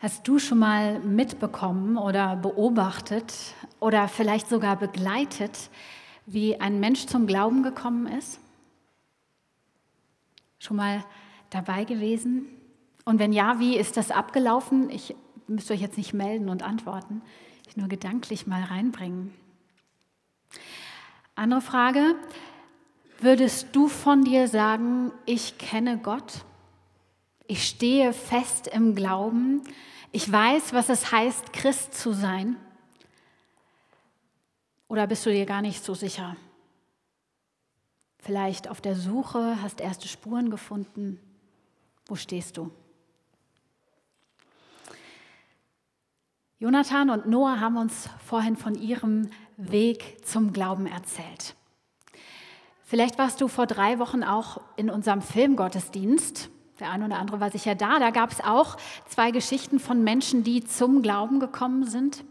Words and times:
Hast 0.00 0.28
du 0.28 0.38
schon 0.38 0.60
mal 0.60 1.00
mitbekommen 1.00 1.96
oder 1.98 2.36
beobachtet 2.36 3.34
oder 3.80 4.06
vielleicht 4.06 4.48
sogar 4.48 4.76
begleitet, 4.76 5.70
wie 6.24 6.60
ein 6.60 6.78
Mensch 6.78 7.06
zum 7.06 7.26
Glauben 7.26 7.64
gekommen 7.64 8.06
ist? 8.06 8.38
Schon 10.60 10.76
mal 10.76 11.04
dabei 11.50 11.82
gewesen? 11.82 12.46
Und 13.04 13.18
wenn 13.18 13.32
ja, 13.32 13.58
wie 13.58 13.76
ist 13.76 13.96
das 13.96 14.12
abgelaufen? 14.12 14.88
Ich 14.88 15.16
müsste 15.48 15.74
euch 15.74 15.80
jetzt 15.80 15.96
nicht 15.96 16.14
melden 16.14 16.48
und 16.48 16.62
antworten, 16.62 17.20
ich 17.66 17.76
nur 17.76 17.88
gedanklich 17.88 18.46
mal 18.46 18.62
reinbringen. 18.62 19.34
Andere 21.34 21.60
Frage, 21.60 22.14
würdest 23.18 23.74
du 23.74 23.88
von 23.88 24.22
dir 24.22 24.46
sagen, 24.46 25.10
ich 25.26 25.58
kenne 25.58 25.98
Gott? 25.98 26.44
Ich 27.50 27.66
stehe 27.66 28.12
fest 28.12 28.66
im 28.66 28.94
Glauben. 28.94 29.64
Ich 30.12 30.30
weiß, 30.30 30.74
was 30.74 30.90
es 30.90 31.10
heißt, 31.10 31.54
Christ 31.54 31.94
zu 31.94 32.12
sein. 32.12 32.56
Oder 34.86 35.06
bist 35.06 35.24
du 35.24 35.30
dir 35.30 35.46
gar 35.46 35.62
nicht 35.62 35.82
so 35.82 35.94
sicher? 35.94 36.36
Vielleicht 38.18 38.68
auf 38.68 38.82
der 38.82 38.94
Suche, 38.94 39.62
hast 39.62 39.80
erste 39.80 40.08
Spuren 40.08 40.50
gefunden. 40.50 41.18
Wo 42.04 42.16
stehst 42.16 42.58
du? 42.58 42.70
Jonathan 46.58 47.08
und 47.08 47.26
Noah 47.28 47.60
haben 47.60 47.78
uns 47.78 48.10
vorhin 48.26 48.56
von 48.56 48.74
ihrem 48.74 49.30
Weg 49.56 50.26
zum 50.26 50.52
Glauben 50.52 50.86
erzählt. 50.86 51.54
Vielleicht 52.84 53.16
warst 53.16 53.40
du 53.40 53.48
vor 53.48 53.66
drei 53.66 53.98
Wochen 53.98 54.22
auch 54.22 54.60
in 54.76 54.90
unserem 54.90 55.22
Filmgottesdienst 55.22 56.50
der 56.80 56.90
eine 56.90 57.06
oder 57.06 57.18
andere 57.18 57.40
war 57.40 57.50
sicher 57.50 57.74
da. 57.74 57.98
Da 57.98 58.10
gab 58.10 58.30
es 58.30 58.40
auch 58.40 58.76
zwei 59.06 59.30
Geschichten 59.30 59.80
von 59.80 60.02
Menschen, 60.04 60.44
die 60.44 60.64
zum 60.64 61.02
Glauben 61.02 61.40
gekommen 61.40 61.84
sind. 61.84 62.24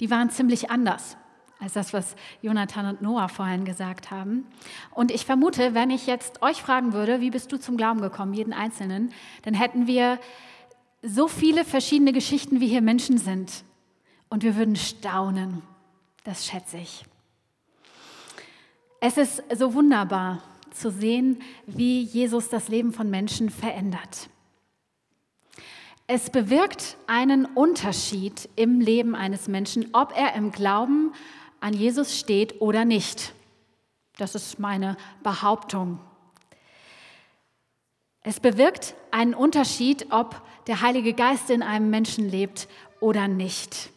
Die 0.00 0.10
waren 0.10 0.30
ziemlich 0.30 0.70
anders 0.70 1.16
als 1.60 1.72
das, 1.72 1.92
was 1.92 2.14
Jonathan 2.40 2.86
und 2.86 3.02
Noah 3.02 3.28
vorhin 3.28 3.64
gesagt 3.64 4.10
haben. 4.10 4.46
Und 4.92 5.10
ich 5.10 5.26
vermute, 5.26 5.74
wenn 5.74 5.90
ich 5.90 6.06
jetzt 6.06 6.40
euch 6.42 6.62
fragen 6.62 6.92
würde, 6.92 7.20
wie 7.20 7.30
bist 7.30 7.50
du 7.50 7.58
zum 7.58 7.76
Glauben 7.76 8.00
gekommen, 8.00 8.32
jeden 8.32 8.52
Einzelnen, 8.52 9.12
dann 9.42 9.54
hätten 9.54 9.86
wir 9.86 10.20
so 11.02 11.28
viele 11.28 11.64
verschiedene 11.64 12.12
Geschichten, 12.12 12.60
wie 12.60 12.68
hier 12.68 12.82
Menschen 12.82 13.18
sind. 13.18 13.64
Und 14.28 14.42
wir 14.42 14.56
würden 14.56 14.76
staunen. 14.76 15.62
Das 16.24 16.46
schätze 16.46 16.78
ich. 16.78 17.04
Es 19.00 19.16
ist 19.16 19.42
so 19.56 19.74
wunderbar, 19.74 20.42
zu 20.78 20.90
sehen, 20.90 21.42
wie 21.66 22.02
Jesus 22.02 22.48
das 22.48 22.68
Leben 22.68 22.92
von 22.92 23.10
Menschen 23.10 23.50
verändert. 23.50 24.28
Es 26.06 26.30
bewirkt 26.30 26.96
einen 27.06 27.44
Unterschied 27.44 28.48
im 28.56 28.80
Leben 28.80 29.14
eines 29.14 29.46
Menschen, 29.46 29.90
ob 29.92 30.16
er 30.16 30.34
im 30.34 30.52
Glauben 30.52 31.12
an 31.60 31.74
Jesus 31.74 32.18
steht 32.18 32.62
oder 32.62 32.84
nicht. 32.84 33.34
Das 34.16 34.34
ist 34.34 34.58
meine 34.58 34.96
Behauptung. 35.22 36.00
Es 38.22 38.40
bewirkt 38.40 38.94
einen 39.10 39.34
Unterschied, 39.34 40.06
ob 40.10 40.42
der 40.66 40.80
Heilige 40.80 41.12
Geist 41.12 41.50
in 41.50 41.62
einem 41.62 41.90
Menschen 41.90 42.28
lebt 42.28 42.68
oder 43.00 43.28
nicht. 43.28 43.90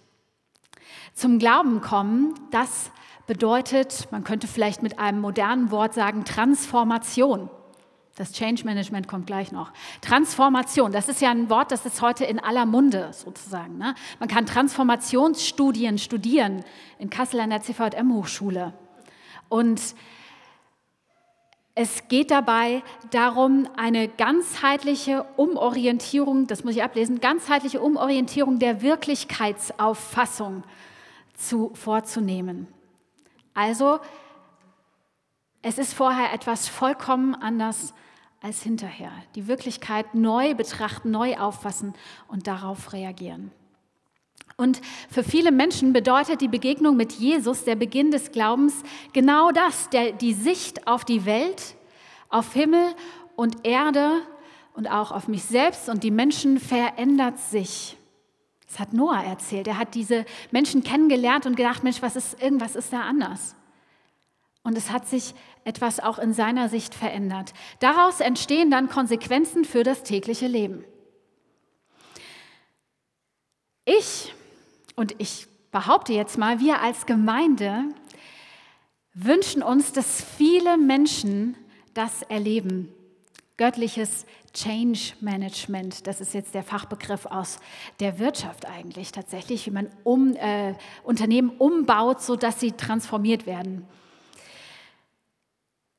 Zum 1.14 1.40
Glauben 1.40 1.82
kommen, 1.82 2.36
das 2.52 2.92
bedeutet, 3.32 4.10
man 4.12 4.26
könnte 4.26 4.46
vielleicht 4.46 4.84
mit 4.84 5.00
einem 5.00 5.22
modernen 5.22 5.72
Wort 5.72 5.94
sagen, 5.94 6.26
Transformation. 6.26 7.50
Das 8.18 8.34
Change 8.34 8.66
Management 8.66 9.08
kommt 9.08 9.26
gleich 9.26 9.54
noch. 9.54 9.72
Transformation, 10.02 10.92
das 10.92 11.08
ist 11.08 11.22
ja 11.22 11.32
ein 11.32 11.50
Wort, 11.50 11.72
das 11.72 11.86
ist 11.86 12.02
heute 12.02 12.26
in 12.26 12.40
aller 12.40 12.66
Munde 12.66 13.12
sozusagen. 13.14 13.78
Ne? 13.78 13.96
Man 14.20 14.28
kann 14.28 14.46
Transformationsstudien 14.46 15.98
studieren 15.98 16.66
in 17.00 17.10
Kassel 17.10 17.40
an 17.40 17.52
der 17.52 17.62
CVM-Hochschule. 17.62 18.74
Und 19.48 19.80
es 21.74 22.10
geht 22.10 22.32
dabei 22.32 22.84
darum, 23.12 23.66
eine 23.78 24.10
ganzheitliche 24.10 25.26
Umorientierung, 25.38 26.48
das 26.48 26.66
muss 26.66 26.76
ich 26.76 26.84
ablesen, 26.84 27.22
ganzheitliche 27.22 27.80
Umorientierung 27.80 28.60
der 28.60 28.82
Wirklichkeitsauffassung 28.82 30.66
zu, 31.34 31.72
vorzunehmen. 31.76 32.68
Also, 33.54 34.00
es 35.62 35.78
ist 35.78 35.94
vorher 35.94 36.34
etwas 36.34 36.68
vollkommen 36.68 37.36
anders 37.36 37.94
als 38.42 38.64
hinterher. 38.64 39.12
Die 39.36 39.48
Wirklichkeit 39.48 40.16
neu 40.16 40.56
betrachten, 40.56 41.12
neu 41.12 41.38
auffassen 41.38 41.94
und 42.28 42.48
darauf 42.48 42.94
reagieren. 42.94 43.52
Und 44.58 44.82
für 45.10 45.24
viele 45.24 45.52
Menschen 45.52 45.94
bedeutet 45.94 46.42
die 46.42 46.48
Begegnung 46.48 46.96
mit 46.96 47.14
Jesus, 47.14 47.64
der 47.64 47.76
Beginn 47.76 48.12
des 48.12 48.32
Glaubens, 48.32 48.84
genau 49.14 49.52
das, 49.52 49.90
der, 49.90 50.12
die 50.12 50.34
Sicht 50.34 50.88
auf 50.88 51.06
die 51.06 51.26
Welt, 51.26 51.76
auf 52.30 52.54
Himmel 52.54 52.94
und 53.36 53.66
Erde 53.66 54.22
und 54.74 54.88
auch 54.88 55.12
auf 55.12 55.28
mich 55.28 55.44
selbst 55.44 55.90
und 55.90 56.04
die 56.04 56.12
Menschen 56.12 56.60
verändert 56.60 57.40
sich. 57.40 57.98
Das 58.72 58.80
hat 58.80 58.94
Noah 58.94 59.22
erzählt. 59.22 59.68
Er 59.68 59.78
hat 59.78 59.96
diese 59.96 60.26
Menschen 60.52 60.82
kennengelernt 60.82 61.46
und 61.46 61.58
gedacht, 61.58 61.84
Mensch, 61.84 62.02
was 62.02 62.16
ist, 62.16 62.42
irgendwas 62.42 62.78
ist 62.78 62.94
da 62.94 63.02
anders. 63.02 63.58
Und 64.64 64.78
es 64.78 64.92
hat 64.92 65.10
sich 65.10 65.34
etwas 65.66 66.00
auch 66.00 66.18
in 66.18 66.34
seiner 66.34 66.70
Sicht 66.70 66.96
verändert. 66.96 67.54
Daraus 67.80 68.22
entstehen 68.22 68.72
dann 68.72 68.88
Konsequenzen 68.88 69.66
für 69.66 69.84
das 69.84 70.04
tägliche 70.04 70.48
Leben. 70.48 70.86
Ich 73.84 74.34
und 74.96 75.16
ich 75.18 75.48
behaupte 75.72 76.14
jetzt 76.14 76.38
mal, 76.38 76.62
wir 76.62 76.82
als 76.82 77.06
Gemeinde 77.06 77.84
wünschen 79.14 79.64
uns, 79.64 79.92
dass 79.92 80.24
viele 80.24 80.78
Menschen 80.78 81.58
das 81.94 82.22
erleben. 82.22 82.94
Göttliches 83.62 84.26
Change 84.56 85.14
Management, 85.20 86.08
das 86.08 86.20
ist 86.20 86.34
jetzt 86.34 86.56
der 86.56 86.64
Fachbegriff 86.64 87.28
aus 87.28 87.60
der 88.00 88.18
Wirtschaft 88.18 88.66
eigentlich 88.66 89.12
tatsächlich, 89.12 89.68
wie 89.68 89.70
man 89.70 89.88
um, 90.04 90.36
äh, 90.36 90.74
Unternehmen 91.04 91.52
umbaut, 91.60 92.24
sodass 92.24 92.60
sie 92.60 92.72
transformiert 92.72 93.46
werden. 93.46 93.86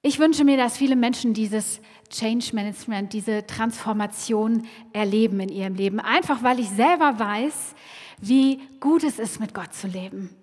Ich 0.02 0.18
wünsche 0.18 0.42
mir, 0.42 0.56
dass 0.56 0.76
viele 0.76 0.96
Menschen 0.96 1.34
dieses 1.34 1.80
Change 2.10 2.50
Management, 2.52 3.12
diese 3.12 3.46
Transformation 3.46 4.66
erleben 4.92 5.38
in 5.38 5.48
ihrem 5.48 5.76
Leben, 5.76 6.00
einfach 6.00 6.42
weil 6.42 6.58
ich 6.58 6.68
selber 6.68 7.20
weiß, 7.20 7.76
wie 8.18 8.60
gut 8.80 9.04
es 9.04 9.20
ist, 9.20 9.38
mit 9.38 9.54
Gott 9.54 9.72
zu 9.72 9.86
leben. 9.86 10.34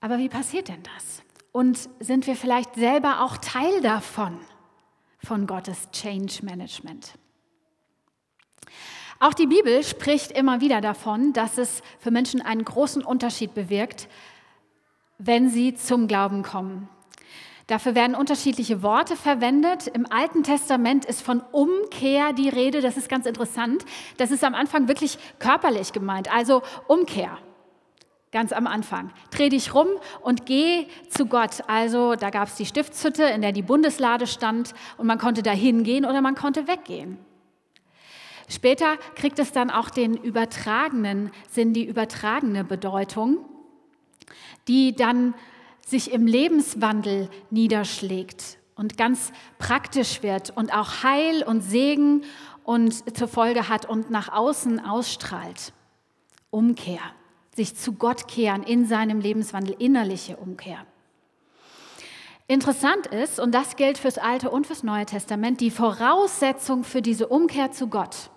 Aber 0.00 0.16
wie 0.16 0.30
passiert 0.30 0.68
denn 0.68 0.82
das? 0.82 1.22
Und 1.52 1.90
sind 1.98 2.26
wir 2.26 2.34
vielleicht 2.34 2.76
selber 2.76 3.20
auch 3.20 3.36
Teil 3.36 3.82
davon? 3.82 4.40
Von 5.24 5.46
Gottes 5.46 5.90
Change 5.92 6.44
Management. 6.44 7.14
Auch 9.18 9.34
die 9.34 9.46
Bibel 9.46 9.84
spricht 9.84 10.32
immer 10.32 10.60
wieder 10.60 10.80
davon, 10.80 11.32
dass 11.32 11.58
es 11.58 11.82
für 11.98 12.10
Menschen 12.10 12.40
einen 12.40 12.64
großen 12.64 13.04
Unterschied 13.04 13.54
bewirkt, 13.54 14.08
wenn 15.18 15.50
sie 15.50 15.74
zum 15.74 16.08
Glauben 16.08 16.42
kommen. 16.42 16.88
Dafür 17.66 17.94
werden 17.94 18.16
unterschiedliche 18.16 18.82
Worte 18.82 19.14
verwendet. 19.14 19.86
Im 19.86 20.10
Alten 20.10 20.42
Testament 20.42 21.04
ist 21.04 21.22
von 21.22 21.40
Umkehr 21.52 22.32
die 22.32 22.48
Rede. 22.48 22.80
Das 22.80 22.96
ist 22.96 23.08
ganz 23.08 23.26
interessant. 23.26 23.84
Das 24.16 24.30
ist 24.30 24.42
am 24.42 24.54
Anfang 24.54 24.88
wirklich 24.88 25.18
körperlich 25.38 25.92
gemeint, 25.92 26.34
also 26.34 26.62
Umkehr 26.88 27.38
ganz 28.32 28.52
am 28.52 28.66
Anfang. 28.66 29.10
Dreh 29.30 29.48
dich 29.48 29.74
rum 29.74 29.88
und 30.22 30.46
geh 30.46 30.86
zu 31.08 31.26
Gott. 31.26 31.62
Also 31.66 32.14
da 32.14 32.30
gab 32.30 32.48
es 32.48 32.54
die 32.54 32.66
Stiftshütte, 32.66 33.24
in 33.24 33.42
der 33.42 33.52
die 33.52 33.62
Bundeslade 33.62 34.26
stand 34.26 34.74
und 34.96 35.06
man 35.06 35.18
konnte 35.18 35.42
da 35.42 35.50
hingehen 35.50 36.04
oder 36.04 36.20
man 36.20 36.34
konnte 36.34 36.68
weggehen. 36.68 37.18
Später 38.48 38.96
kriegt 39.14 39.38
es 39.38 39.52
dann 39.52 39.70
auch 39.70 39.90
den 39.90 40.16
übertragenen 40.16 41.30
Sinn, 41.50 41.72
die 41.72 41.84
übertragene 41.84 42.64
Bedeutung, 42.64 43.38
die 44.66 44.94
dann 44.94 45.34
sich 45.86 46.12
im 46.12 46.26
Lebenswandel 46.26 47.30
niederschlägt 47.50 48.58
und 48.74 48.96
ganz 48.96 49.32
praktisch 49.58 50.22
wird 50.22 50.50
und 50.56 50.74
auch 50.74 51.02
Heil 51.02 51.42
und 51.44 51.62
Segen 51.62 52.24
und 52.64 53.16
zur 53.16 53.28
Folge 53.28 53.68
hat 53.68 53.86
und 53.86 54.10
nach 54.10 54.32
außen 54.32 54.84
ausstrahlt. 54.84 55.72
Umkehr 56.50 57.00
sich 57.60 57.76
zu 57.76 57.92
Gott 57.92 58.26
kehren 58.26 58.62
in 58.62 58.86
seinem 58.86 59.20
Lebenswandel, 59.20 59.76
innerliche 59.78 60.38
Umkehr. 60.38 60.86
Interessant 62.46 63.06
ist, 63.06 63.38
und 63.38 63.54
das 63.54 63.76
gilt 63.76 63.98
fürs 63.98 64.16
Alte 64.16 64.50
und 64.50 64.66
fürs 64.66 64.82
Neue 64.82 65.04
Testament, 65.04 65.60
die 65.60 65.70
Voraussetzung 65.70 66.84
für 66.84 67.02
diese 67.02 67.28
Umkehr 67.28 67.70
zu 67.70 67.88
Gott, 67.88 68.30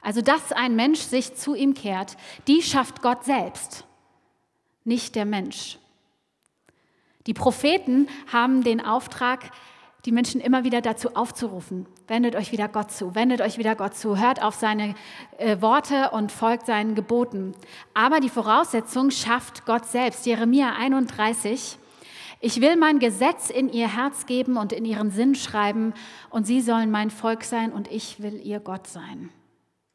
also 0.00 0.22
dass 0.22 0.52
ein 0.52 0.76
Mensch 0.76 1.00
sich 1.00 1.34
zu 1.34 1.56
ihm 1.56 1.74
kehrt, 1.74 2.16
die 2.46 2.62
schafft 2.62 3.02
Gott 3.02 3.24
selbst, 3.24 3.84
nicht 4.84 5.16
der 5.16 5.24
Mensch. 5.24 5.78
Die 7.26 7.34
Propheten 7.34 8.08
haben 8.32 8.62
den 8.62 8.80
Auftrag, 8.80 9.50
die 10.04 10.12
Menschen 10.12 10.40
immer 10.40 10.62
wieder 10.62 10.80
dazu 10.80 11.16
aufzurufen. 11.16 11.86
Wendet 12.12 12.36
euch 12.36 12.52
wieder 12.52 12.68
Gott 12.68 12.90
zu, 12.90 13.14
wendet 13.14 13.40
euch 13.40 13.56
wieder 13.56 13.74
Gott 13.74 13.94
zu, 13.94 14.18
hört 14.18 14.42
auf 14.42 14.54
seine 14.54 14.94
äh, 15.38 15.62
Worte 15.62 16.10
und 16.10 16.30
folgt 16.30 16.66
seinen 16.66 16.94
Geboten. 16.94 17.54
Aber 17.94 18.20
die 18.20 18.28
Voraussetzung 18.28 19.10
schafft 19.10 19.64
Gott 19.64 19.86
selbst. 19.86 20.26
Jeremia 20.26 20.74
31. 20.74 21.78
Ich 22.40 22.60
will 22.60 22.76
mein 22.76 22.98
Gesetz 22.98 23.48
in 23.48 23.70
ihr 23.70 23.96
Herz 23.96 24.26
geben 24.26 24.58
und 24.58 24.74
in 24.74 24.84
ihren 24.84 25.10
Sinn 25.10 25.34
schreiben, 25.34 25.94
und 26.28 26.46
sie 26.46 26.60
sollen 26.60 26.90
mein 26.90 27.08
Volk 27.08 27.44
sein 27.44 27.72
und 27.72 27.90
ich 27.90 28.20
will 28.20 28.38
ihr 28.44 28.60
Gott 28.60 28.86
sein. 28.86 29.30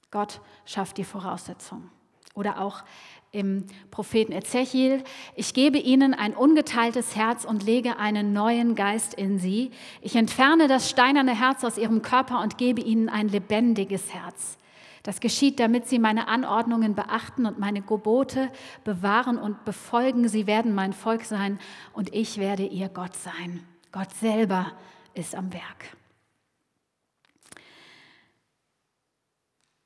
Gott 0.09 0.41
schafft 0.65 0.97
die 0.97 1.03
Voraussetzung. 1.03 1.91
Oder 2.33 2.59
auch 2.61 2.83
im 3.31 3.65
Propheten 3.91 4.31
Ezechiel, 4.31 5.03
ich 5.35 5.53
gebe 5.53 5.77
ihnen 5.77 6.13
ein 6.13 6.35
ungeteiltes 6.35 7.15
Herz 7.15 7.45
und 7.45 7.63
lege 7.63 7.97
einen 7.97 8.33
neuen 8.33 8.75
Geist 8.75 9.13
in 9.13 9.39
sie. 9.39 9.71
Ich 10.01 10.15
entferne 10.15 10.67
das 10.67 10.89
steinerne 10.89 11.37
Herz 11.37 11.63
aus 11.63 11.77
ihrem 11.77 12.01
Körper 12.01 12.41
und 12.41 12.57
gebe 12.57 12.81
ihnen 12.81 13.09
ein 13.09 13.27
lebendiges 13.27 14.13
Herz. 14.13 14.57
Das 15.03 15.21
geschieht, 15.21 15.59
damit 15.59 15.87
sie 15.87 15.99
meine 15.99 16.27
Anordnungen 16.27 16.93
beachten 16.93 17.45
und 17.45 17.59
meine 17.59 17.81
Gebote 17.81 18.51
bewahren 18.83 19.37
und 19.37 19.63
befolgen. 19.63 20.27
Sie 20.27 20.47
werden 20.47 20.75
mein 20.75 20.91
Volk 20.91 21.23
sein 21.23 21.59
und 21.93 22.13
ich 22.13 22.39
werde 22.39 22.65
ihr 22.65 22.89
Gott 22.89 23.15
sein. 23.15 23.65
Gott 23.93 24.13
selber 24.15 24.73
ist 25.13 25.33
am 25.33 25.53
Werk. 25.53 25.95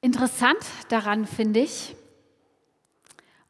Interessant 0.01 0.57
daran 0.89 1.27
finde 1.27 1.59
ich, 1.59 1.95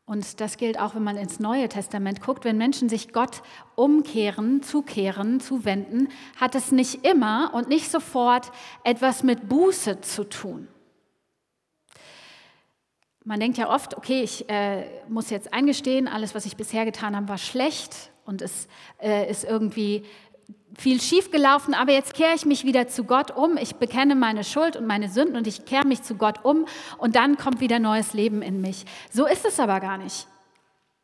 und 0.05 0.41
das 0.41 0.57
gilt 0.57 0.79
auch, 0.79 0.95
wenn 0.95 1.03
man 1.03 1.17
ins 1.17 1.39
Neue 1.39 1.69
Testament 1.69 2.21
guckt, 2.21 2.43
wenn 2.43 2.57
Menschen 2.57 2.89
sich 2.89 3.13
Gott 3.13 3.43
umkehren, 3.75 4.61
zukehren, 4.61 5.39
zuwenden, 5.39 6.09
hat 6.35 6.55
es 6.55 6.71
nicht 6.71 7.05
immer 7.05 7.51
und 7.53 7.69
nicht 7.69 7.89
sofort 7.89 8.51
etwas 8.83 9.23
mit 9.23 9.47
Buße 9.47 10.01
zu 10.01 10.27
tun. 10.27 10.67
Man 13.23 13.39
denkt 13.39 13.59
ja 13.59 13.69
oft, 13.69 13.95
okay, 13.95 14.23
ich 14.23 14.49
äh, 14.49 14.83
muss 15.07 15.29
jetzt 15.29 15.53
eingestehen, 15.53 16.07
alles, 16.07 16.33
was 16.33 16.45
ich 16.45 16.57
bisher 16.57 16.85
getan 16.85 17.15
habe, 17.15 17.29
war 17.29 17.37
schlecht 17.37 18.11
und 18.25 18.41
es 18.41 18.67
äh, 18.99 19.29
ist 19.29 19.43
irgendwie 19.43 20.03
viel 20.77 21.01
schiefgelaufen, 21.01 21.73
aber 21.73 21.91
jetzt 21.91 22.13
kehre 22.13 22.33
ich 22.35 22.45
mich 22.45 22.65
wieder 22.65 22.87
zu 22.87 23.03
Gott 23.03 23.31
um. 23.31 23.57
Ich 23.57 23.75
bekenne 23.75 24.15
meine 24.15 24.43
Schuld 24.43 24.75
und 24.75 24.87
meine 24.87 25.09
Sünden 25.09 25.35
und 25.35 25.47
ich 25.47 25.65
kehre 25.65 25.85
mich 25.85 26.01
zu 26.03 26.15
Gott 26.15 26.43
um 26.43 26.65
und 26.97 27.15
dann 27.15 27.37
kommt 27.37 27.59
wieder 27.59 27.79
neues 27.79 28.13
Leben 28.13 28.41
in 28.41 28.61
mich. 28.61 28.85
So 29.11 29.25
ist 29.25 29.45
es 29.45 29.59
aber 29.59 29.79
gar 29.79 29.97
nicht. 29.97 30.27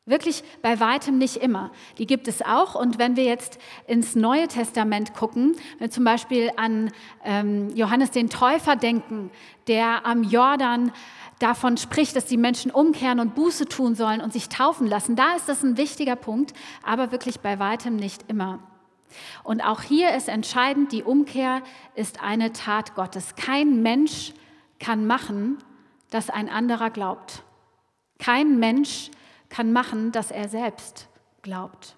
Wirklich 0.08 0.42
bei 0.62 0.80
weitem 0.80 1.18
nicht 1.18 1.36
immer. 1.36 1.70
Die 1.98 2.06
gibt 2.06 2.30
es 2.30 2.42
auch. 2.42 2.76
Und 2.76 2.98
wenn 2.98 3.18
wir 3.18 3.26
jetzt 3.26 3.60
ins 3.88 4.16
Neue 4.16 4.48
Testament 4.48 5.14
gucken, 5.14 5.58
wenn 5.74 5.88
wir 5.88 5.92
zum 5.92 6.06
Beispiel 6.06 6.50
an 6.56 6.92
ähm, 7.26 7.70
Johannes 7.76 8.12
den 8.12 8.30
Täufer 8.30 8.78
denken, 8.78 9.32
der 9.68 10.06
am 10.06 10.24
Jordan 10.24 10.94
davon 11.40 11.76
spricht, 11.76 12.16
dass 12.16 12.26
die 12.26 12.38
Menschen 12.38 12.72
umkehren 12.72 13.20
und 13.20 13.36
Buße 13.36 13.66
tun 13.66 13.96
sollen 13.96 14.22
und 14.22 14.32
sich 14.32 14.48
taufen 14.48 14.88
lassen, 14.88 15.18
da 15.18 15.36
ist 15.36 15.50
das 15.50 15.62
ein 15.62 15.76
wichtiger 15.76 16.16
Punkt, 16.16 16.54
aber 16.84 17.12
wirklich 17.12 17.42
bei 17.42 17.60
weitem 17.60 17.98
nicht 17.98 18.24
immer. 18.30 18.60
Und 19.44 19.62
auch 19.62 19.82
hier 19.82 20.16
ist 20.16 20.30
entscheidend, 20.30 20.92
die 20.92 21.04
Umkehr 21.04 21.62
ist 21.96 22.22
eine 22.22 22.54
Tat 22.54 22.96
Gottes. 22.96 23.36
Kein 23.36 23.82
Mensch 23.82 24.34
kann 24.80 25.08
machen, 25.08 25.58
dass 26.10 26.30
ein 26.30 26.50
anderer 26.50 26.90
glaubt. 26.90 27.44
Kein 28.20 28.60
Mensch 28.60 29.12
kann 29.50 29.72
machen, 29.72 30.12
dass 30.12 30.32
er 30.32 30.50
selbst 30.50 31.08
glaubt. 31.42 31.96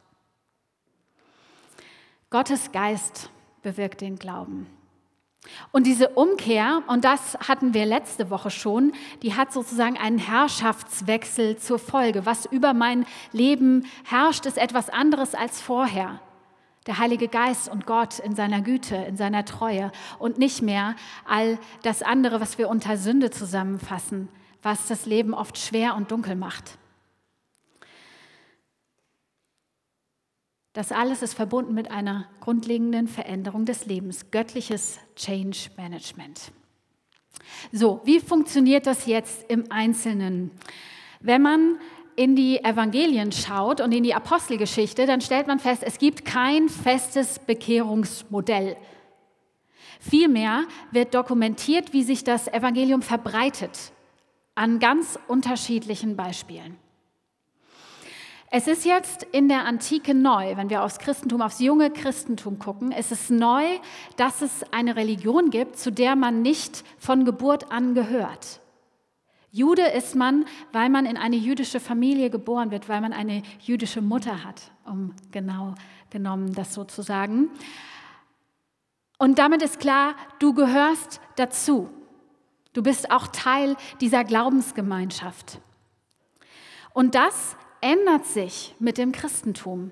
Gottes 2.30 2.72
Geist 2.72 3.30
bewirkt 3.64 4.02
den 4.02 4.18
Glauben. 4.18 4.68
Und 5.72 5.88
diese 5.88 6.10
Umkehr, 6.10 6.84
und 6.88 7.06
das 7.06 7.38
hatten 7.48 7.74
wir 7.74 7.86
letzte 7.86 8.30
Woche 8.30 8.52
schon, 8.52 8.92
die 9.24 9.36
hat 9.36 9.52
sozusagen 9.52 9.98
einen 9.98 10.20
Herrschaftswechsel 10.20 11.58
zur 11.58 11.80
Folge. 11.80 12.26
Was 12.26 12.46
über 12.46 12.74
mein 12.74 13.06
Leben 13.32 13.88
herrscht, 14.04 14.46
ist 14.46 14.58
etwas 14.58 14.90
anderes 14.90 15.34
als 15.34 15.62
vorher 15.62 16.20
der 16.90 16.98
Heilige 16.98 17.28
Geist 17.28 17.70
und 17.70 17.86
Gott 17.86 18.18
in 18.18 18.34
seiner 18.34 18.64
Güte, 18.64 18.96
in 18.96 19.16
seiner 19.16 19.46
Treue 19.46 19.92
und 20.18 20.40
nicht 20.40 20.64
mehr 20.64 20.96
all 21.24 21.60
das 21.84 22.02
andere, 22.02 22.42
was 22.42 22.58
wir 22.58 22.68
unter 22.68 22.98
Sünde 22.98 23.30
zusammenfassen, 23.30 24.28
was 24.64 24.88
das 24.88 25.06
Leben 25.06 25.36
oft 25.36 25.60
schwer 25.60 25.96
und 25.96 26.10
dunkel 26.10 26.36
macht. 26.36 26.80
Das 30.74 30.92
alles 30.92 31.22
ist 31.22 31.36
verbunden 31.36 31.76
mit 31.76 31.92
einer 31.92 32.28
grundlegenden 32.40 33.08
Veränderung 33.08 33.66
des 33.66 33.86
Lebens, 33.86 34.32
göttliches 34.32 34.98
Change 35.16 35.70
Management. 35.78 36.52
So, 37.72 38.02
wie 38.04 38.20
funktioniert 38.20 38.88
das 38.88 39.06
jetzt 39.06 39.48
im 39.48 39.72
Einzelnen? 39.72 40.50
Wenn 41.20 41.44
man 41.44 41.80
in 42.20 42.36
die 42.36 42.62
Evangelien 42.62 43.32
schaut 43.32 43.80
und 43.80 43.94
in 43.94 44.04
die 44.04 44.14
Apostelgeschichte, 44.14 45.06
dann 45.06 45.22
stellt 45.22 45.48
man 45.48 45.58
fest, 45.58 45.84
es 45.86 46.00
gibt 46.00 46.26
kein 46.26 46.68
festes 46.68 47.40
Bekehrungsmodell. 47.40 48.76
Vielmehr 50.02 50.66
wird 50.92 51.14
dokumentiert, 51.16 51.94
wie 51.94 52.04
sich 52.04 52.26
das 52.26 52.50
Evangelium 52.50 53.04
verbreitet, 53.04 53.94
an 54.54 54.80
ganz 54.80 55.18
unterschiedlichen 55.30 56.18
Beispielen. 56.18 56.76
Es 58.52 58.68
ist 58.68 58.84
jetzt 58.84 59.24
in 59.32 59.48
der 59.48 59.64
Antike 59.64 60.14
neu, 60.14 60.58
wenn 60.58 60.70
wir 60.70 60.84
aufs 60.84 61.00
Christentum, 61.00 61.42
aufs 61.42 61.62
junge 61.62 61.90
Christentum 61.90 62.60
gucken, 62.60 62.92
es 62.92 63.14
ist 63.14 63.32
neu, 63.32 63.64
dass 64.18 64.42
es 64.42 64.66
eine 64.74 64.98
Religion 64.98 65.52
gibt, 65.52 65.80
zu 65.80 65.90
der 65.90 66.18
man 66.18 66.42
nicht 66.42 66.84
von 66.98 67.24
Geburt 67.24 67.72
an 67.72 67.94
gehört. 67.94 68.60
Jude 69.52 69.82
ist 69.82 70.16
man, 70.16 70.46
weil 70.72 70.90
man 70.90 71.06
in 71.06 71.18
eine 71.18 71.36
jüdische 71.36 71.80
Familie 71.80 72.30
geboren 72.30 72.70
wird, 72.72 72.88
weil 72.88 73.02
man 73.02 73.14
eine 73.14 73.42
jüdische 73.60 74.02
Mutter 74.02 74.44
hat, 74.44 74.72
um 74.86 75.14
genau 75.32 75.76
genommen 76.12 76.54
das 76.54 76.74
so 76.74 76.84
zu 76.84 77.02
sagen. 77.02 77.50
Und 79.18 79.40
damit 79.40 79.62
ist 79.62 79.80
klar, 79.80 80.16
du 80.40 80.54
gehörst 80.54 81.20
dazu. 81.36 81.90
Du 82.74 82.84
bist 82.84 83.12
auch 83.12 83.28
Teil 83.28 83.76
dieser 84.00 84.24
Glaubensgemeinschaft. 84.24 85.60
Und 86.94 87.16
das 87.16 87.58
ändert 87.82 88.26
sich 88.26 88.76
mit 88.80 88.98
dem 88.98 89.12
Christentum. 89.12 89.92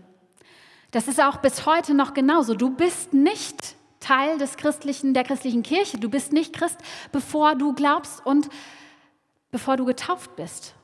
Das 0.92 1.08
ist 1.08 1.22
auch 1.22 1.38
bis 1.38 1.66
heute 1.66 1.94
noch 1.94 2.14
genauso. 2.14 2.54
Du 2.54 2.70
bist 2.70 3.14
nicht 3.14 3.76
Teil 4.00 4.38
des 4.38 4.56
christlichen, 4.56 5.14
der 5.14 5.24
christlichen 5.24 5.64
Kirche. 5.64 5.98
Du 5.98 6.10
bist 6.10 6.32
nicht 6.32 6.54
Christ, 6.54 6.78
bevor 7.12 7.56
du 7.56 7.74
glaubst 7.74 8.26
und 8.26 8.50
bevor 9.52 9.78
du 9.78 9.86
getauft 9.86 10.36
bist. 10.36 10.76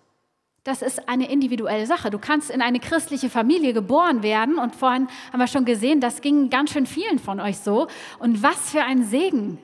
Das 0.63 0.81
ist 0.81 1.09
eine 1.09 1.29
individuelle 1.29 1.85
Sache. 1.85 2.09
Du 2.09 2.19
kannst 2.19 2.49
in 2.49 2.61
eine 2.61 2.79
christliche 2.79 3.29
Familie 3.29 3.73
geboren 3.73 4.23
werden 4.23 4.57
und 4.57 4.75
vorhin 4.75 5.07
haben 5.31 5.39
wir 5.39 5.47
schon 5.47 5.65
gesehen, 5.65 5.99
das 5.99 6.21
ging 6.21 6.49
ganz 6.49 6.71
schön 6.71 6.85
vielen 6.85 7.19
von 7.19 7.41
euch 7.41 7.59
so. 7.59 7.87
Und 8.19 8.41
was 8.41 8.71
für 8.71 8.83
ein 8.83 9.03
Segen. 9.03 9.57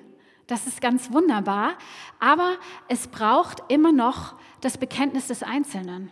Das 0.47 0.67
ist 0.67 0.81
ganz 0.81 1.13
wunderbar. 1.13 1.73
Aber 2.19 2.55
es 2.89 3.07
braucht 3.07 3.63
immer 3.69 3.93
noch 3.93 4.35
das 4.59 4.77
Bekenntnis 4.77 5.27
des 5.27 5.41
Einzelnen. 5.43 6.11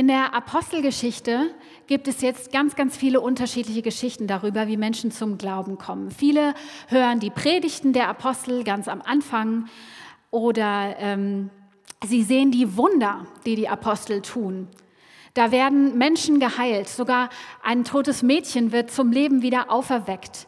In 0.00 0.08
der 0.08 0.32
Apostelgeschichte 0.32 1.50
gibt 1.86 2.08
es 2.08 2.22
jetzt 2.22 2.52
ganz, 2.52 2.74
ganz 2.74 2.96
viele 2.96 3.20
unterschiedliche 3.20 3.82
Geschichten 3.82 4.26
darüber, 4.26 4.66
wie 4.66 4.78
Menschen 4.78 5.10
zum 5.10 5.36
Glauben 5.36 5.76
kommen. 5.76 6.10
Viele 6.10 6.54
hören 6.88 7.20
die 7.20 7.28
Predigten 7.28 7.92
der 7.92 8.08
Apostel 8.08 8.64
ganz 8.64 8.88
am 8.88 9.02
Anfang 9.02 9.68
oder 10.30 10.96
ähm, 11.00 11.50
sie 12.02 12.22
sehen 12.22 12.50
die 12.50 12.78
Wunder, 12.78 13.26
die 13.44 13.56
die 13.56 13.68
Apostel 13.68 14.22
tun. 14.22 14.68
Da 15.34 15.52
werden 15.52 15.98
Menschen 15.98 16.40
geheilt, 16.40 16.88
sogar 16.88 17.28
ein 17.62 17.84
totes 17.84 18.22
Mädchen 18.22 18.72
wird 18.72 18.90
zum 18.90 19.12
Leben 19.12 19.42
wieder 19.42 19.70
auferweckt. 19.70 20.46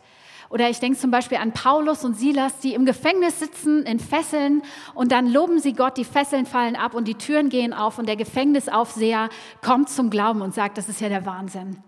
Oder 0.52 0.68
ich 0.68 0.80
denke 0.80 0.98
zum 0.98 1.10
Beispiel 1.10 1.38
an 1.38 1.52
Paulus 1.52 2.04
und 2.04 2.12
Silas, 2.12 2.58
die 2.58 2.74
im 2.74 2.84
Gefängnis 2.84 3.38
sitzen, 3.38 3.84
in 3.84 3.98
Fesseln 3.98 4.60
und 4.92 5.10
dann 5.10 5.26
loben 5.26 5.60
sie 5.60 5.72
Gott, 5.72 5.96
die 5.96 6.04
Fesseln 6.04 6.44
fallen 6.44 6.76
ab 6.76 6.92
und 6.92 7.08
die 7.08 7.14
Türen 7.14 7.48
gehen 7.48 7.72
auf 7.72 7.98
und 7.98 8.06
der 8.06 8.16
Gefängnisaufseher 8.16 9.30
kommt 9.64 9.88
zum 9.88 10.10
Glauben 10.10 10.42
und 10.42 10.54
sagt, 10.54 10.76
das 10.76 10.90
ist 10.90 11.00
ja 11.00 11.08
der 11.08 11.24
Wahnsinn. 11.24 11.82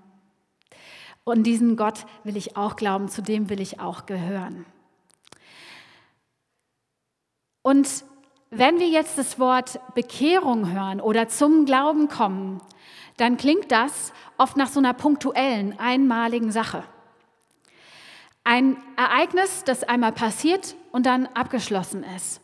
Und 1.24 1.42
diesen 1.42 1.76
Gott 1.76 2.06
will 2.22 2.38
ich 2.38 2.56
auch 2.56 2.76
glauben, 2.76 3.08
zu 3.10 3.20
dem 3.20 3.50
will 3.50 3.60
ich 3.60 3.80
auch 3.80 4.06
gehören. 4.06 4.64
Und 7.60 7.86
wenn 8.48 8.78
wir 8.78 8.88
jetzt 8.88 9.18
das 9.18 9.38
Wort 9.38 9.78
Bekehrung 9.94 10.72
hören 10.72 11.02
oder 11.02 11.28
zum 11.28 11.66
Glauben 11.66 12.08
kommen, 12.08 12.62
dann 13.18 13.36
klingt 13.36 13.70
das 13.70 14.14
oft 14.38 14.56
nach 14.56 14.68
so 14.68 14.80
einer 14.80 14.94
punktuellen, 14.94 15.78
einmaligen 15.78 16.50
Sache. 16.50 16.82
Ein 18.44 18.76
Ereignis, 18.96 19.64
das 19.64 19.84
einmal 19.84 20.12
passiert 20.12 20.76
und 20.92 21.06
dann 21.06 21.26
abgeschlossen 21.28 22.04
ist. 22.16 22.42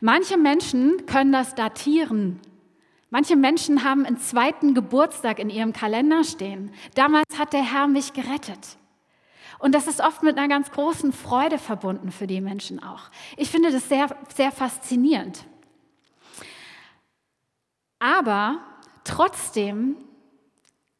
Manche 0.00 0.38
Menschen 0.38 1.06
können 1.06 1.32
das 1.32 1.54
datieren. 1.54 2.40
Manche 3.10 3.36
Menschen 3.36 3.84
haben 3.84 4.04
einen 4.04 4.18
zweiten 4.18 4.74
Geburtstag 4.74 5.38
in 5.38 5.50
ihrem 5.50 5.72
Kalender 5.72 6.24
stehen. 6.24 6.72
Damals 6.94 7.38
hat 7.38 7.52
der 7.52 7.62
Herr 7.62 7.86
mich 7.86 8.14
gerettet. 8.14 8.78
Und 9.58 9.74
das 9.74 9.86
ist 9.86 10.00
oft 10.00 10.22
mit 10.22 10.36
einer 10.36 10.48
ganz 10.48 10.70
großen 10.70 11.12
Freude 11.12 11.58
verbunden 11.58 12.10
für 12.10 12.26
die 12.26 12.40
Menschen 12.40 12.82
auch. 12.82 13.10
Ich 13.36 13.50
finde 13.50 13.70
das 13.70 13.88
sehr, 13.88 14.14
sehr 14.34 14.52
faszinierend. 14.52 15.44
Aber 17.98 18.58
trotzdem 19.04 19.96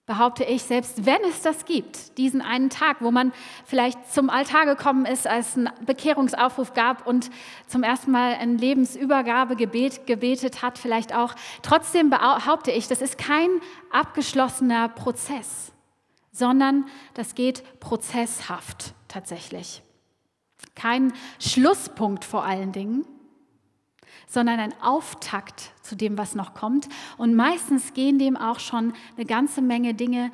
behaupte 0.07 0.45
ich, 0.45 0.63
selbst 0.63 1.05
wenn 1.05 1.23
es 1.29 1.43
das 1.43 1.65
gibt, 1.65 2.17
diesen 2.17 2.41
einen 2.41 2.71
Tag, 2.71 2.99
wo 3.01 3.11
man 3.11 3.33
vielleicht 3.65 4.13
zum 4.13 4.31
Altar 4.31 4.65
gekommen 4.65 5.05
ist, 5.05 5.27
als 5.27 5.57
einen 5.57 5.69
Bekehrungsaufruf 5.85 6.75
gab 6.75 7.07
und 7.07 7.29
zum 7.67 7.83
ersten 7.83 8.13
Mal 8.13 8.35
ein 8.35 8.57
Lebensübergabegebet 8.57 10.07
gebetet 10.07 10.63
hat, 10.63 10.79
vielleicht 10.79 11.13
auch, 11.13 11.35
trotzdem 11.63 12.09
behaupte 12.09 12.71
ich, 12.71 12.87
das 12.87 13.03
ist 13.03 13.19
kein 13.19 13.51
abgeschlossener 13.91 14.89
Prozess, 14.89 15.73
sondern 16.31 16.87
das 17.15 17.35
geht 17.35 17.81
prozesshaft 17.81 18.95
tatsächlich. 19.09 19.83
Kein 20.77 21.13
Schlusspunkt 21.41 22.25
vor 22.25 22.45
allen 22.45 22.71
Dingen, 22.71 23.05
sondern 24.27 24.61
ein 24.61 24.75
Auftakt 24.83 25.73
zu 25.83 25.97
dem, 25.97 26.19
was 26.19 26.35
noch 26.35 26.55
kommt. 26.55 26.89
Und 27.17 27.35
meistens 27.35 27.95
gehen 27.95 28.19
dem 28.19 28.37
auch 28.37 28.61
schon 28.61 28.93
eine 29.17 29.27
ganze 29.27 29.63
Menge 29.63 29.95
Dinge 29.95 30.33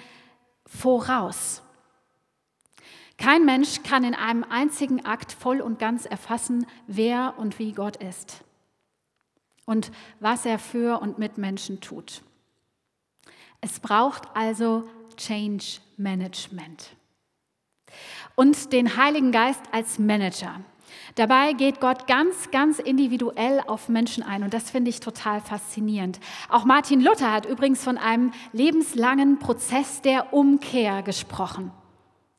voraus. 0.67 1.63
Kein 3.19 3.45
Mensch 3.45 3.83
kann 3.85 4.05
in 4.05 4.15
einem 4.15 4.45
einzigen 4.45 5.05
Akt 5.05 5.33
voll 5.33 5.61
und 5.61 5.79
ganz 5.79 6.07
erfassen, 6.07 6.67
wer 6.87 7.35
und 7.39 7.59
wie 7.59 7.73
Gott 7.73 7.97
ist 7.97 8.43
und 9.65 9.93
was 10.19 10.45
er 10.45 10.59
für 10.59 11.01
und 11.01 11.19
mit 11.19 11.39
Menschen 11.39 11.81
tut. 11.81 12.23
Es 13.61 13.79
braucht 13.79 14.25
also 14.35 14.89
Change 15.17 15.79
Management 15.97 16.97
und 18.35 18.73
den 18.73 18.97
Heiligen 18.97 19.31
Geist 19.31 19.63
als 19.71 19.99
Manager. 19.99 20.61
Dabei 21.15 21.53
geht 21.53 21.81
Gott 21.81 22.07
ganz, 22.07 22.51
ganz 22.51 22.79
individuell 22.79 23.61
auf 23.67 23.89
Menschen 23.89 24.23
ein 24.23 24.43
und 24.43 24.55
das 24.55 24.71
finde 24.71 24.91
ich 24.91 25.01
total 25.01 25.41
faszinierend. 25.41 26.21
Auch 26.49 26.65
Martin 26.65 27.01
Luther 27.01 27.33
hat 27.33 27.47
übrigens 27.47 27.85
von 27.85 27.99
einem 27.99 28.33
lebenslangen 28.53 29.39
Prozess 29.39 30.03
der 30.03 30.33
Umkehr 30.33 31.03
gesprochen. 31.03 31.71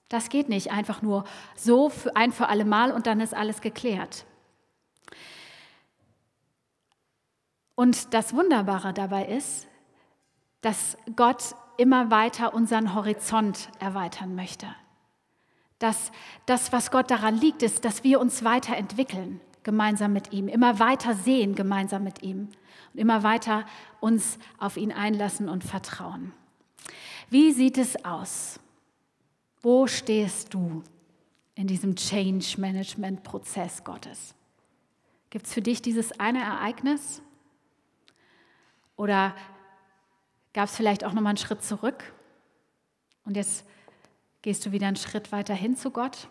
Das 0.09 0.29
geht 0.29 0.49
nicht 0.49 0.71
einfach 0.71 1.01
nur 1.01 1.23
so 1.55 1.89
für 1.89 2.15
ein 2.15 2.31
für 2.31 2.47
alle 2.47 2.65
Mal 2.65 2.91
und 2.91 3.07
dann 3.07 3.19
ist 3.19 3.33
alles 3.33 3.61
geklärt. 3.61 4.25
Und 7.75 8.13
das 8.13 8.35
Wunderbare 8.35 8.93
dabei 8.93 9.25
ist, 9.25 9.67
dass 10.61 10.97
Gott 11.15 11.55
immer 11.77 12.11
weiter 12.11 12.53
unseren 12.53 12.93
Horizont 12.93 13.69
erweitern 13.79 14.35
möchte 14.35 14.67
dass 15.79 16.11
das, 16.45 16.71
was 16.71 16.91
Gott 16.91 17.11
daran 17.11 17.37
liegt, 17.37 17.63
ist, 17.63 17.85
dass 17.85 18.03
wir 18.03 18.19
uns 18.19 18.43
weiterentwickeln 18.43 19.41
gemeinsam 19.63 20.13
mit 20.13 20.31
ihm, 20.33 20.47
immer 20.47 20.79
weiter 20.79 21.15
sehen 21.15 21.55
gemeinsam 21.55 22.03
mit 22.03 22.21
ihm 22.21 22.49
und 22.93 22.99
immer 22.99 23.23
weiter 23.23 23.65
uns 23.99 24.37
auf 24.57 24.77
ihn 24.77 24.91
einlassen 24.91 25.49
und 25.49 25.63
vertrauen. 25.63 26.33
Wie 27.29 27.51
sieht 27.51 27.77
es 27.77 28.03
aus? 28.05 28.59
Wo 29.61 29.87
stehst 29.87 30.53
du 30.53 30.83
in 31.55 31.67
diesem 31.67 31.95
Change 31.95 32.59
Management 32.59 33.23
Prozess 33.23 33.83
Gottes? 33.83 34.35
Gibt 35.29 35.47
es 35.47 35.53
für 35.53 35.61
dich 35.61 35.81
dieses 35.81 36.19
eine 36.19 36.41
Ereignis? 36.43 37.21
Oder 38.95 39.35
gab 40.53 40.65
es 40.65 40.75
vielleicht 40.75 41.03
auch 41.03 41.13
noch 41.13 41.21
mal 41.21 41.29
einen 41.29 41.37
Schritt 41.37 41.63
zurück? 41.63 42.13
Und 43.25 43.35
jetzt 43.37 43.65
Gehst 44.43 44.65
du 44.65 44.71
wieder 44.71 44.87
einen 44.87 44.97
Schritt 44.97 45.31
weiter 45.31 45.53
hin 45.53 45.75
zu 45.75 45.89
Gott? 45.89 46.27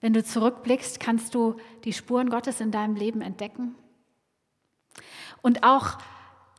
Wenn 0.00 0.12
du 0.12 0.22
zurückblickst, 0.22 1.00
kannst 1.00 1.34
du 1.34 1.56
die 1.84 1.94
Spuren 1.94 2.28
Gottes 2.28 2.60
in 2.60 2.70
deinem 2.70 2.94
Leben 2.94 3.22
entdecken? 3.22 3.74
Und 5.40 5.64
auch 5.64 5.98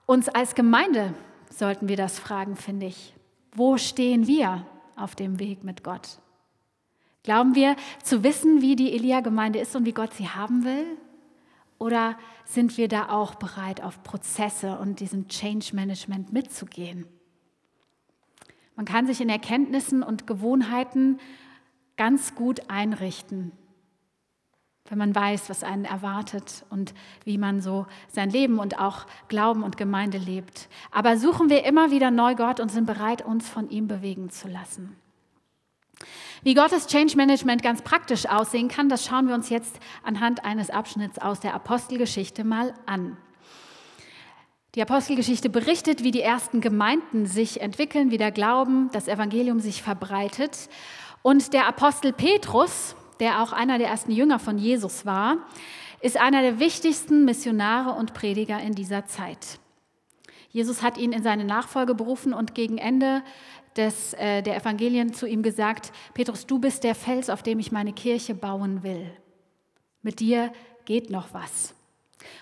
uns 0.07 0.27
als 0.27 0.55
Gemeinde 0.55 1.13
sollten 1.51 1.87
wir 1.87 1.97
das 1.97 2.17
fragen, 2.17 2.55
finde 2.55 2.87
ich. 2.87 3.13
Wo 3.53 3.77
stehen 3.77 4.25
wir 4.25 4.65
auf 4.95 5.13
dem 5.13 5.39
Weg 5.39 5.63
mit 5.63 5.83
Gott? 5.83 6.19
Glauben 7.21 7.53
wir 7.53 7.75
zu 8.03 8.23
wissen, 8.23 8.63
wie 8.63 8.75
die 8.75 8.93
Elia-Gemeinde 8.93 9.59
ist 9.59 9.75
und 9.75 9.85
wie 9.85 9.93
Gott 9.93 10.13
sie 10.13 10.29
haben 10.29 10.63
will? 10.65 10.97
Oder 11.77 12.17
sind 12.45 12.77
wir 12.77 12.87
da 12.87 13.09
auch 13.09 13.35
bereit, 13.35 13.83
auf 13.83 14.01
Prozesse 14.01 14.79
und 14.79 14.99
diesem 14.99 15.27
Change 15.27 15.75
Management 15.75 16.33
mitzugehen? 16.33 17.05
Man 18.75 18.85
kann 18.85 19.07
sich 19.07 19.21
in 19.21 19.29
Erkenntnissen 19.29 20.03
und 20.03 20.27
Gewohnheiten 20.27 21.19
ganz 21.97 22.35
gut 22.35 22.69
einrichten, 22.69 23.51
wenn 24.89 24.97
man 24.97 25.15
weiß, 25.15 25.49
was 25.49 25.63
einen 25.63 25.85
erwartet 25.85 26.65
und 26.69 26.93
wie 27.23 27.37
man 27.37 27.61
so 27.61 27.87
sein 28.09 28.29
Leben 28.29 28.59
und 28.59 28.77
auch 28.77 29.05
Glauben 29.29 29.63
und 29.63 29.77
Gemeinde 29.77 30.17
lebt. 30.17 30.67
Aber 30.91 31.17
suchen 31.17 31.49
wir 31.49 31.63
immer 31.63 31.91
wieder 31.91 32.11
neu 32.11 32.35
Gott 32.35 32.59
und 32.59 32.69
sind 32.69 32.85
bereit, 32.85 33.21
uns 33.21 33.47
von 33.47 33.69
ihm 33.69 33.87
bewegen 33.87 34.29
zu 34.29 34.47
lassen. 34.47 34.95
Wie 36.43 36.53
Gottes 36.53 36.87
Change 36.87 37.15
Management 37.15 37.63
ganz 37.63 37.81
praktisch 37.81 38.27
aussehen 38.27 38.67
kann, 38.67 38.89
das 38.89 39.05
schauen 39.05 39.27
wir 39.27 39.33
uns 39.33 39.49
jetzt 39.49 39.79
anhand 40.03 40.43
eines 40.43 40.69
Abschnitts 40.69 41.17
aus 41.19 41.39
der 41.39 41.53
Apostelgeschichte 41.53 42.43
mal 42.43 42.73
an. 42.85 43.17
Die 44.75 44.81
Apostelgeschichte 44.81 45.49
berichtet, 45.49 46.03
wie 46.03 46.11
die 46.11 46.21
ersten 46.21 46.59
Gemeinden 46.59 47.25
sich 47.25 47.61
entwickeln, 47.61 48.11
wie 48.11 48.17
der 48.17 48.31
Glauben, 48.31 48.89
das 48.91 49.07
Evangelium 49.07 49.61
sich 49.61 49.81
verbreitet. 49.81 50.69
Und 51.21 51.53
der 51.53 51.67
Apostel 51.67 52.11
Petrus, 52.11 52.97
der 53.21 53.41
auch 53.41 53.53
einer 53.53 53.77
der 53.77 53.87
ersten 53.87 54.11
Jünger 54.11 54.37
von 54.37 54.57
Jesus 54.57 55.05
war, 55.05 55.37
ist 56.01 56.19
einer 56.19 56.41
der 56.41 56.59
wichtigsten 56.59 57.23
Missionare 57.23 57.97
und 57.97 58.13
Prediger 58.13 58.59
in 58.59 58.75
dieser 58.75 59.05
Zeit. 59.05 59.59
Jesus 60.49 60.83
hat 60.83 60.97
ihn 60.97 61.13
in 61.13 61.23
seine 61.23 61.45
Nachfolge 61.45 61.95
berufen 61.95 62.33
und 62.33 62.53
gegen 62.53 62.77
Ende 62.77 63.23
des, 63.77 64.13
äh, 64.15 64.41
der 64.41 64.57
Evangelien 64.57 65.13
zu 65.13 65.25
ihm 65.25 65.41
gesagt, 65.41 65.93
Petrus, 66.13 66.47
du 66.47 66.59
bist 66.59 66.83
der 66.83 66.95
Fels, 66.95 67.29
auf 67.29 67.43
dem 67.43 67.59
ich 67.59 67.71
meine 67.71 67.93
Kirche 67.93 68.35
bauen 68.35 68.83
will. 68.83 69.09
Mit 70.01 70.19
dir 70.19 70.51
geht 70.83 71.09
noch 71.09 71.33
was. 71.33 71.73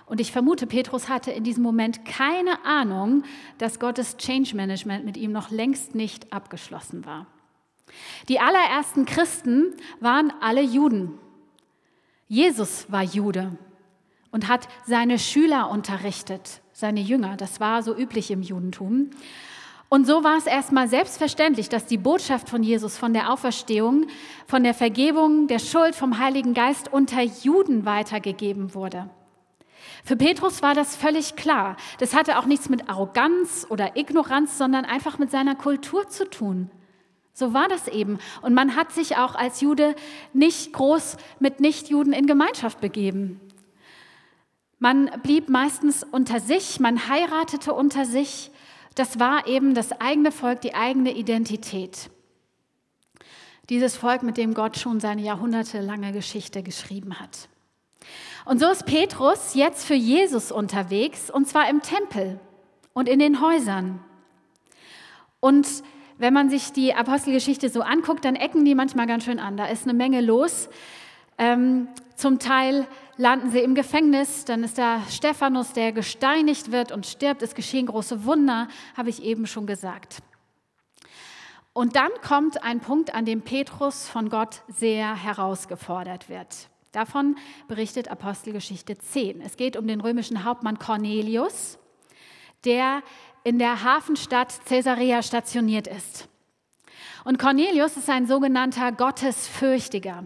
Und 0.05 0.19
ich 0.19 0.31
vermute, 0.31 0.67
Petrus 0.67 1.09
hatte 1.09 1.31
in 1.31 1.43
diesem 1.43 1.63
Moment 1.63 2.05
keine 2.05 2.65
Ahnung, 2.65 3.23
dass 3.57 3.79
Gottes 3.79 4.17
Change 4.17 4.55
Management 4.55 5.05
mit 5.05 5.17
ihm 5.17 5.31
noch 5.31 5.49
längst 5.51 5.95
nicht 5.95 6.31
abgeschlossen 6.33 7.05
war. 7.05 7.27
Die 8.29 8.39
allerersten 8.39 9.05
Christen 9.05 9.75
waren 9.99 10.33
alle 10.41 10.61
Juden. 10.61 11.19
Jesus 12.27 12.91
war 12.91 13.03
Jude 13.03 13.57
und 14.31 14.47
hat 14.47 14.67
seine 14.85 15.19
Schüler 15.19 15.69
unterrichtet, 15.69 16.61
seine 16.71 17.01
Jünger. 17.01 17.37
Das 17.37 17.59
war 17.59 17.83
so 17.83 17.95
üblich 17.95 18.31
im 18.31 18.41
Judentum. 18.41 19.11
Und 19.89 20.07
so 20.07 20.23
war 20.23 20.37
es 20.37 20.47
erstmal 20.47 20.87
selbstverständlich, 20.87 21.69
dass 21.69 21.85
die 21.85 21.99
Botschaft 21.99 22.49
von 22.49 22.63
Jesus, 22.63 22.97
von 22.97 23.13
der 23.13 23.31
Auferstehung, 23.31 24.07
von 24.47 24.63
der 24.63 24.73
Vergebung 24.73 25.45
der 25.45 25.59
Schuld 25.59 25.93
vom 25.93 26.17
Heiligen 26.17 26.55
Geist 26.55 26.91
unter 26.91 27.21
Juden 27.21 27.85
weitergegeben 27.85 28.73
wurde. 28.73 29.07
Für 30.03 30.17
Petrus 30.17 30.62
war 30.62 30.74
das 30.74 30.95
völlig 30.95 31.36
klar. 31.36 31.77
Das 32.00 32.13
hatte 32.13 32.38
auch 32.38 32.45
nichts 32.45 32.69
mit 32.69 32.89
Arroganz 32.89 33.65
oder 33.69 33.95
Ignoranz, 33.95 34.57
sondern 34.57 34.83
einfach 34.83 35.17
mit 35.17 35.31
seiner 35.31 35.55
Kultur 35.55 36.10
zu 36.10 36.29
tun. 36.29 36.69
So 37.33 37.53
war 37.53 37.67
das 37.67 37.88
eben. 37.88 38.19
Und 38.41 38.53
man 38.53 38.75
hat 38.75 38.91
sich 38.91 39.17
auch 39.17 39.36
als 39.36 39.62
Jude 39.62 39.95
nicht 40.33 40.74
groß 40.74 41.17
mit 41.39 41.62
Nichtjuden 41.62 42.13
in 42.13 42.27
Gemeinschaft 42.27 42.81
begeben. 42.81 43.39
Man 44.77 45.10
blieb 45.24 45.48
meistens 45.48 46.03
unter 46.03 46.41
sich, 46.41 46.81
man 46.81 47.07
heiratete 47.07 47.74
unter 47.74 48.05
sich. 48.05 48.51
Das 48.95 49.19
war 49.19 49.48
eben 49.48 49.74
das 49.74 49.93
eigene 49.93 50.31
Volk, 50.31 50.62
die 50.62 50.75
eigene 50.75 51.13
Identität. 51.13 52.10
Dieses 53.69 53.95
Volk, 53.95 54.24
mit 54.24 54.36
dem 54.36 54.53
Gott 54.53 54.77
schon 54.77 55.00
seine 55.00 55.22
jahrhundertelange 55.22 56.12
Geschichte 56.12 56.62
geschrieben 56.62 57.19
hat. 57.19 57.48
Und 58.45 58.59
so 58.59 58.69
ist 58.69 58.85
Petrus 58.85 59.53
jetzt 59.53 59.85
für 59.85 59.93
Jesus 59.93 60.51
unterwegs, 60.51 61.29
und 61.29 61.47
zwar 61.47 61.69
im 61.69 61.81
Tempel 61.81 62.39
und 62.93 63.07
in 63.07 63.19
den 63.19 63.41
Häusern. 63.41 64.03
Und 65.39 65.67
wenn 66.17 66.33
man 66.33 66.50
sich 66.50 66.71
die 66.71 66.93
Apostelgeschichte 66.93 67.69
so 67.69 67.81
anguckt, 67.81 68.25
dann 68.25 68.35
ecken 68.35 68.65
die 68.65 68.75
manchmal 68.75 69.07
ganz 69.07 69.25
schön 69.25 69.39
an. 69.39 69.57
Da 69.57 69.65
ist 69.65 69.83
eine 69.83 69.93
Menge 69.93 70.21
los. 70.21 70.69
Ähm, 71.38 71.88
zum 72.15 72.39
Teil 72.39 72.88
landen 73.17 73.50
sie 73.50 73.59
im 73.59 73.75
Gefängnis, 73.75 74.45
dann 74.45 74.63
ist 74.63 74.77
da 74.77 75.01
Stephanus, 75.09 75.73
der 75.73 75.91
gesteinigt 75.91 76.71
wird 76.71 76.91
und 76.91 77.05
stirbt. 77.05 77.41
Es 77.41 77.55
geschehen 77.55 77.88
große 77.88 78.25
Wunder, 78.25 78.67
habe 78.95 79.09
ich 79.09 79.23
eben 79.23 79.47
schon 79.47 79.65
gesagt. 79.65 80.19
Und 81.73 81.95
dann 81.95 82.12
kommt 82.25 82.63
ein 82.63 82.81
Punkt, 82.81 83.15
an 83.15 83.25
dem 83.25 83.41
Petrus 83.41 84.07
von 84.07 84.29
Gott 84.29 84.62
sehr 84.67 85.15
herausgefordert 85.15 86.29
wird. 86.29 86.69
Davon 86.93 87.38
berichtet 87.67 88.07
Apostelgeschichte 88.07 88.95
10. 88.95 89.41
Es 89.41 89.57
geht 89.57 89.77
um 89.77 89.88
den 89.88 90.00
römischen 90.00 90.45
Hauptmann 90.45 90.79
Cornelius. 90.79 91.79
der 92.65 93.03
in 93.43 93.59
der 93.59 93.83
Hafenstadt 93.83 94.62
Caesarea 94.65 95.21
stationiert 95.21 95.85
ist. 95.85 96.29
Und 97.25 97.38
Cornelius 97.38 97.97
ist 97.97 98.09
ein 98.09 98.25
sogenannter 98.25 98.93
Gottesfürchtiger. 98.93 100.25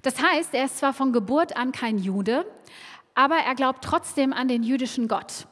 Das 0.00 0.22
heißt, 0.22 0.54
er 0.54 0.64
ist 0.64 0.78
zwar 0.78 0.94
von 0.94 1.12
Geburt 1.12 1.58
an 1.58 1.72
kein 1.72 1.98
Jude, 1.98 2.46
aber 3.14 3.36
er 3.36 3.54
glaubt 3.54 3.84
trotzdem 3.84 4.32
an 4.32 4.48
den 4.48 4.62
jüdischen 4.62 5.08
Gott. 5.08 5.46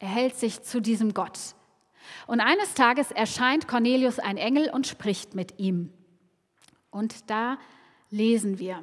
Er 0.00 0.08
hält 0.08 0.36
sich 0.36 0.62
zu 0.62 0.80
diesem 0.80 1.14
Gott. 1.14 1.38
Und 2.26 2.40
eines 2.40 2.74
Tages 2.74 3.10
erscheint 3.10 3.66
Cornelius 3.66 4.18
ein 4.18 4.36
Engel 4.36 4.68
und 4.68 4.86
spricht 4.86 5.34
mit 5.34 5.58
ihm. 5.58 5.94
Und 6.90 7.30
da 7.30 7.56
lesen 8.10 8.58
wir. 8.58 8.82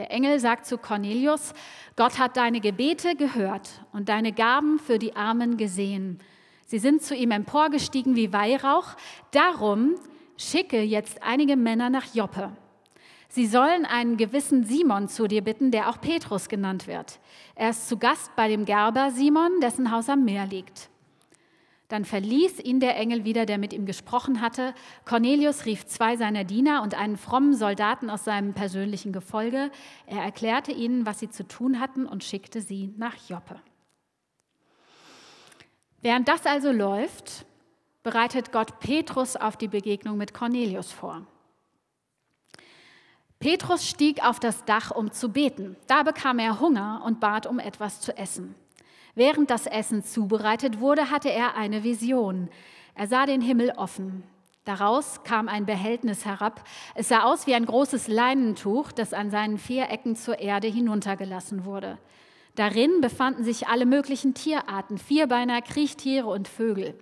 Der 0.00 0.10
Engel 0.10 0.40
sagt 0.40 0.64
zu 0.64 0.78
Cornelius, 0.78 1.52
Gott 1.94 2.18
hat 2.18 2.38
deine 2.38 2.60
Gebete 2.60 3.16
gehört 3.16 3.84
und 3.92 4.08
deine 4.08 4.32
Gaben 4.32 4.78
für 4.78 4.98
die 4.98 5.14
Armen 5.14 5.58
gesehen. 5.58 6.20
Sie 6.64 6.78
sind 6.78 7.02
zu 7.02 7.14
ihm 7.14 7.32
emporgestiegen 7.32 8.16
wie 8.16 8.32
Weihrauch. 8.32 8.96
Darum 9.30 9.96
schicke 10.38 10.80
jetzt 10.80 11.22
einige 11.22 11.54
Männer 11.54 11.90
nach 11.90 12.14
Joppe. 12.14 12.50
Sie 13.28 13.46
sollen 13.46 13.84
einen 13.84 14.16
gewissen 14.16 14.64
Simon 14.64 15.06
zu 15.06 15.26
dir 15.26 15.42
bitten, 15.42 15.70
der 15.70 15.90
auch 15.90 16.00
Petrus 16.00 16.48
genannt 16.48 16.86
wird. 16.86 17.20
Er 17.54 17.68
ist 17.68 17.86
zu 17.86 17.98
Gast 17.98 18.34
bei 18.36 18.48
dem 18.48 18.64
Gerber 18.64 19.10
Simon, 19.10 19.60
dessen 19.60 19.90
Haus 19.90 20.08
am 20.08 20.24
Meer 20.24 20.46
liegt. 20.46 20.89
Dann 21.90 22.04
verließ 22.04 22.60
ihn 22.60 22.78
der 22.78 22.96
Engel 22.96 23.24
wieder, 23.24 23.46
der 23.46 23.58
mit 23.58 23.72
ihm 23.72 23.84
gesprochen 23.84 24.40
hatte. 24.40 24.74
Cornelius 25.04 25.66
rief 25.66 25.86
zwei 25.86 26.16
seiner 26.16 26.44
Diener 26.44 26.82
und 26.82 26.94
einen 26.94 27.16
frommen 27.16 27.52
Soldaten 27.52 28.10
aus 28.10 28.24
seinem 28.24 28.54
persönlichen 28.54 29.12
Gefolge. 29.12 29.72
Er 30.06 30.22
erklärte 30.22 30.70
ihnen, 30.70 31.04
was 31.04 31.18
sie 31.18 31.30
zu 31.30 31.46
tun 31.48 31.80
hatten 31.80 32.06
und 32.06 32.22
schickte 32.22 32.62
sie 32.62 32.94
nach 32.96 33.16
Joppe. 33.28 33.60
Während 36.00 36.28
das 36.28 36.46
also 36.46 36.70
läuft, 36.70 37.44
bereitet 38.04 38.52
Gott 38.52 38.78
Petrus 38.78 39.34
auf 39.34 39.56
die 39.56 39.68
Begegnung 39.68 40.16
mit 40.16 40.32
Cornelius 40.32 40.92
vor. 40.92 41.26
Petrus 43.40 43.88
stieg 43.88 44.24
auf 44.24 44.38
das 44.38 44.64
Dach, 44.64 44.92
um 44.92 45.10
zu 45.10 45.30
beten. 45.30 45.74
Da 45.88 46.04
bekam 46.04 46.38
er 46.38 46.60
Hunger 46.60 47.02
und 47.04 47.18
bat 47.18 47.48
um 47.48 47.58
etwas 47.58 48.00
zu 48.00 48.16
essen. 48.16 48.54
Während 49.14 49.50
das 49.50 49.66
Essen 49.66 50.04
zubereitet 50.04 50.80
wurde, 50.80 51.10
hatte 51.10 51.30
er 51.30 51.56
eine 51.56 51.82
Vision. 51.82 52.48
Er 52.94 53.06
sah 53.06 53.26
den 53.26 53.40
Himmel 53.40 53.72
offen. 53.76 54.22
Daraus 54.64 55.22
kam 55.24 55.48
ein 55.48 55.66
Behältnis 55.66 56.24
herab. 56.24 56.62
Es 56.94 57.08
sah 57.08 57.24
aus 57.24 57.46
wie 57.46 57.54
ein 57.54 57.66
großes 57.66 58.08
Leinentuch, 58.08 58.92
das 58.92 59.12
an 59.14 59.30
seinen 59.30 59.58
vier 59.58 59.88
Ecken 59.90 60.16
zur 60.16 60.38
Erde 60.38 60.68
hinuntergelassen 60.68 61.64
wurde. 61.64 61.98
Darin 62.56 63.00
befanden 63.00 63.42
sich 63.42 63.68
alle 63.68 63.86
möglichen 63.86 64.34
Tierarten, 64.34 64.98
Vierbeiner, 64.98 65.62
Kriechtiere 65.62 66.26
und 66.26 66.46
Vögel. 66.46 66.98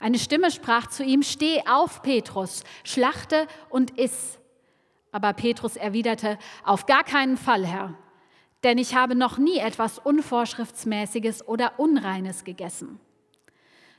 Eine 0.00 0.18
Stimme 0.18 0.50
sprach 0.50 0.88
zu 0.88 1.02
ihm, 1.02 1.22
Steh 1.22 1.62
auf, 1.66 2.02
Petrus, 2.02 2.62
schlachte 2.84 3.46
und 3.70 3.98
iss. 3.98 4.38
Aber 5.12 5.32
Petrus 5.32 5.76
erwiderte, 5.76 6.38
Auf 6.64 6.86
gar 6.86 7.04
keinen 7.04 7.36
Fall, 7.36 7.66
Herr 7.66 7.94
denn 8.62 8.78
ich 8.78 8.94
habe 8.94 9.14
noch 9.14 9.38
nie 9.38 9.58
etwas 9.58 9.98
Unvorschriftsmäßiges 9.98 11.46
oder 11.46 11.78
Unreines 11.78 12.44
gegessen. 12.44 13.00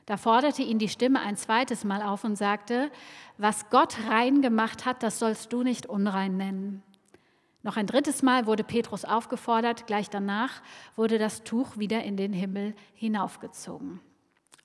Da 0.06 0.16
forderte 0.16 0.62
ihn 0.62 0.78
die 0.78 0.88
Stimme 0.88 1.20
ein 1.20 1.36
zweites 1.36 1.84
Mal 1.84 2.02
auf 2.02 2.24
und 2.24 2.36
sagte, 2.36 2.90
was 3.38 3.70
Gott 3.70 3.96
rein 4.08 4.42
gemacht 4.42 4.84
hat, 4.84 5.02
das 5.02 5.18
sollst 5.18 5.52
du 5.52 5.62
nicht 5.62 5.86
unrein 5.86 6.36
nennen. 6.36 6.82
Noch 7.62 7.78
ein 7.78 7.86
drittes 7.86 8.22
Mal 8.22 8.46
wurde 8.46 8.62
Petrus 8.62 9.06
aufgefordert, 9.06 9.86
gleich 9.86 10.10
danach 10.10 10.62
wurde 10.96 11.18
das 11.18 11.44
Tuch 11.44 11.78
wieder 11.78 12.02
in 12.02 12.18
den 12.18 12.34
Himmel 12.34 12.74
hinaufgezogen. 12.94 14.00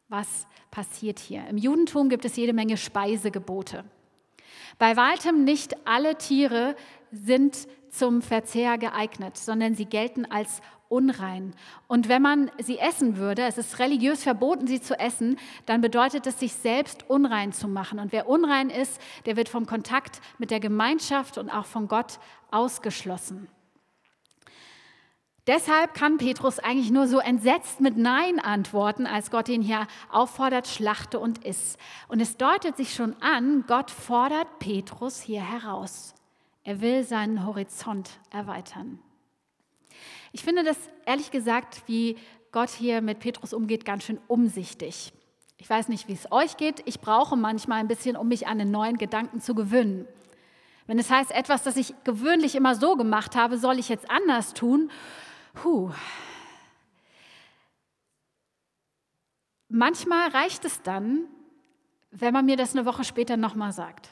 Was 0.10 0.48
passiert 0.72 1.20
hier? 1.20 1.48
Im 1.48 1.58
Judentum 1.58 2.10
gibt 2.10 2.26
es 2.26 2.36
jede 2.36 2.52
Menge 2.52 2.76
Speisegebote. 2.76 3.86
Bei 4.78 4.98
weitem 4.98 5.46
nicht 5.46 5.88
alle 5.88 6.18
Tiere 6.18 6.76
sind 7.12 7.68
zum 7.90 8.22
Verzehr 8.22 8.78
geeignet, 8.78 9.38
sondern 9.38 9.76
sie 9.76 9.86
gelten 9.86 10.26
als 10.26 10.62
unrein. 10.90 11.54
Und 11.88 12.10
wenn 12.10 12.22
man 12.22 12.52
sie 12.60 12.80
essen 12.80 13.18
würde, 13.18 13.44
es 13.44 13.58
ist 13.58 13.80
religiös 13.80 14.24
verboten, 14.24 14.68
sie 14.68 14.82
zu 14.82 15.00
essen, 15.00 15.38
dann 15.66 15.82
bedeutet 15.82 16.28
es, 16.28 16.40
sich 16.40 16.54
selbst 16.54 17.10
unrein 17.10 17.54
zu 17.54 17.68
machen. 17.68 18.00
Und 18.00 18.12
wer 18.12 18.28
unrein 18.28 18.70
ist, 18.70 19.00
der 19.26 19.38
wird 19.38 19.50
vom 19.50 19.66
Kontakt 19.66 20.20
mit 20.38 20.52
der 20.52 20.60
Gemeinschaft 20.60 21.38
und 21.38 21.50
auch 21.50 21.66
von 21.66 21.88
Gott 21.88 22.20
ausgeschlossen. 22.52 23.48
Deshalb 25.48 25.96
kann 25.96 26.18
Petrus 26.18 26.60
eigentlich 26.60 26.92
nur 26.92 27.08
so 27.08 27.20
entsetzt 27.20 27.82
mit 27.82 27.98
Nein 27.98 28.40
antworten, 28.40 29.08
als 29.08 29.32
Gott 29.32 29.50
ihn 29.50 29.64
hier 29.64 29.88
auffordert, 30.12 30.68
schlachte 30.68 31.20
und 31.20 31.44
iss. 31.44 31.78
Und 32.08 32.20
es 32.20 32.38
deutet 32.38 32.78
sich 32.78 32.94
schon 32.94 33.16
an, 33.20 33.64
Gott 33.68 33.90
fordert 33.90 34.60
Petrus 34.60 35.22
hier 35.22 35.42
heraus. 35.42 36.14
Er 36.64 36.82
will 36.82 37.04
seinen 37.04 37.46
Horizont 37.46 38.20
erweitern. 38.32 39.00
Ich 40.32 40.44
finde 40.44 40.64
das 40.64 40.78
ehrlich 41.06 41.32
gesagt, 41.32 41.84
wie 41.88 42.18
Gott 42.52 42.70
hier 42.70 43.02
mit 43.02 43.20
Petrus 43.20 43.54
umgeht, 43.54 43.86
ganz 43.86 44.04
schön 44.04 44.20
umsichtig. 44.28 45.14
Ich 45.58 45.70
weiß 45.70 45.90
nicht, 45.90 46.08
wie 46.08 46.14
es 46.14 46.32
euch 46.32 46.58
geht. 46.58 46.82
Ich 46.86 47.00
brauche 47.00 47.36
manchmal 47.36 47.80
ein 47.80 47.88
bisschen, 47.88 48.16
um 48.16 48.28
mich 48.28 48.48
an 48.48 48.60
den 48.60 48.72
neuen 48.72 48.98
Gedanken 48.98 49.42
zu 49.42 49.56
gewöhnen. 49.56 50.08
Wenn 50.88 51.00
es 51.00 51.10
heißt, 51.10 51.32
etwas, 51.32 51.64
das 51.64 51.76
ich 51.78 51.94
gewöhnlich 52.04 52.56
immer 52.56 52.76
so 52.76 52.96
gemacht 52.96 53.36
habe, 53.36 53.58
soll 53.58 53.78
ich 53.78 53.90
jetzt 53.90 54.10
anders 54.10 54.54
tun. 54.54 54.90
Puh. 55.54 55.92
Manchmal 59.68 60.30
reicht 60.30 60.66
es 60.66 60.82
dann, 60.82 61.26
wenn 62.12 62.34
man 62.34 62.46
mir 62.46 62.58
das 62.58 62.76
eine 62.76 62.86
Woche 62.86 63.04
später 63.04 63.38
nochmal 63.38 63.72
sagt 63.72 64.10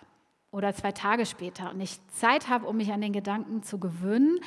oder 0.52 0.74
zwei 0.74 0.92
Tage 0.92 1.26
später 1.26 1.72
und 1.72 1.82
ich 1.82 2.00
Zeit 2.10 2.50
habe, 2.50 2.66
um 2.66 2.78
mich 2.78 2.92
an 2.92 3.02
den 3.02 3.14
Gedanken 3.14 3.64
zu 3.64 3.80
gewöhnen 3.80 4.40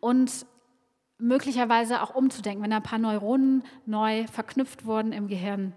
und 0.00 0.46
möglicherweise 1.18 2.02
auch 2.02 2.14
umzudenken, 2.14 2.62
wenn 2.62 2.72
ein 2.72 2.82
paar 2.82 2.98
Neuronen 2.98 3.64
neu 3.86 4.26
verknüpft 4.28 4.86
wurden 4.86 5.12
im 5.12 5.26
Gehirn, 5.26 5.72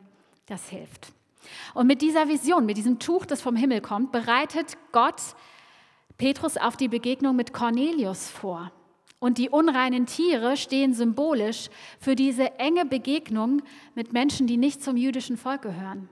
das 0.45 0.69
hilft. 0.69 1.13
Und 1.73 1.87
mit 1.87 2.01
dieser 2.01 2.27
Vision, 2.27 2.65
mit 2.65 2.77
diesem 2.77 2.99
Tuch, 2.99 3.25
das 3.25 3.41
vom 3.41 3.55
Himmel 3.55 3.81
kommt, 3.81 4.11
bereitet 4.11 4.77
Gott 4.91 5.35
Petrus 6.17 6.57
auf 6.57 6.77
die 6.77 6.87
Begegnung 6.87 7.35
mit 7.35 7.53
Cornelius 7.53 8.29
vor. 8.29 8.71
Und 9.19 9.37
die 9.37 9.49
unreinen 9.49 10.05
Tiere 10.05 10.57
stehen 10.57 10.93
symbolisch 10.93 11.69
für 11.99 12.15
diese 12.15 12.59
enge 12.59 12.85
Begegnung 12.85 13.61
mit 13.95 14.13
Menschen, 14.13 14.47
die 14.47 14.57
nicht 14.57 14.83
zum 14.83 14.97
jüdischen 14.97 15.37
Volk 15.37 15.61
gehören. 15.61 16.09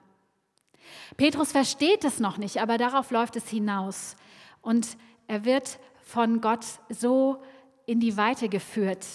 Petrus 1.17 1.51
versteht 1.51 2.03
es 2.03 2.19
noch 2.19 2.37
nicht, 2.37 2.61
aber 2.61 2.77
darauf 2.77 3.11
läuft 3.11 3.35
es 3.35 3.49
hinaus. 3.49 4.15
Und 4.61 4.97
er 5.27 5.45
wird 5.45 5.79
von 6.01 6.41
Gott 6.41 6.65
so 6.89 7.41
in 7.85 7.99
die 7.99 8.17
Weite 8.17 8.49
geführt. 8.49 9.05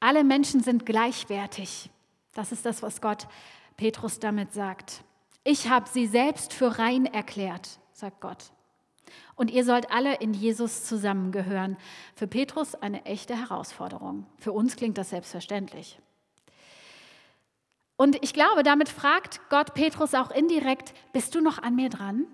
Alle 0.00 0.24
Menschen 0.24 0.60
sind 0.62 0.86
gleichwertig. 0.86 1.90
Das 2.34 2.52
ist 2.52 2.66
das, 2.66 2.82
was 2.82 3.00
Gott 3.00 3.26
Petrus 3.76 4.18
damit 4.18 4.52
sagt. 4.52 5.02
Ich 5.44 5.68
habe 5.68 5.88
sie 5.88 6.06
selbst 6.06 6.52
für 6.52 6.78
rein 6.78 7.06
erklärt, 7.06 7.78
sagt 7.92 8.20
Gott. 8.20 8.52
Und 9.36 9.50
ihr 9.50 9.64
sollt 9.64 9.90
alle 9.90 10.16
in 10.16 10.32
Jesus 10.32 10.84
zusammengehören. 10.84 11.76
Für 12.14 12.26
Petrus 12.26 12.74
eine 12.74 13.04
echte 13.04 13.36
Herausforderung. 13.36 14.26
Für 14.38 14.52
uns 14.52 14.76
klingt 14.76 14.98
das 14.98 15.10
selbstverständlich. 15.10 15.98
Und 17.96 18.22
ich 18.22 18.32
glaube, 18.32 18.62
damit 18.62 18.88
fragt 18.88 19.40
Gott 19.50 19.74
Petrus 19.74 20.14
auch 20.14 20.30
indirekt, 20.30 20.94
bist 21.12 21.34
du 21.34 21.40
noch 21.40 21.62
an 21.62 21.76
mir 21.76 21.90
dran? 21.90 22.26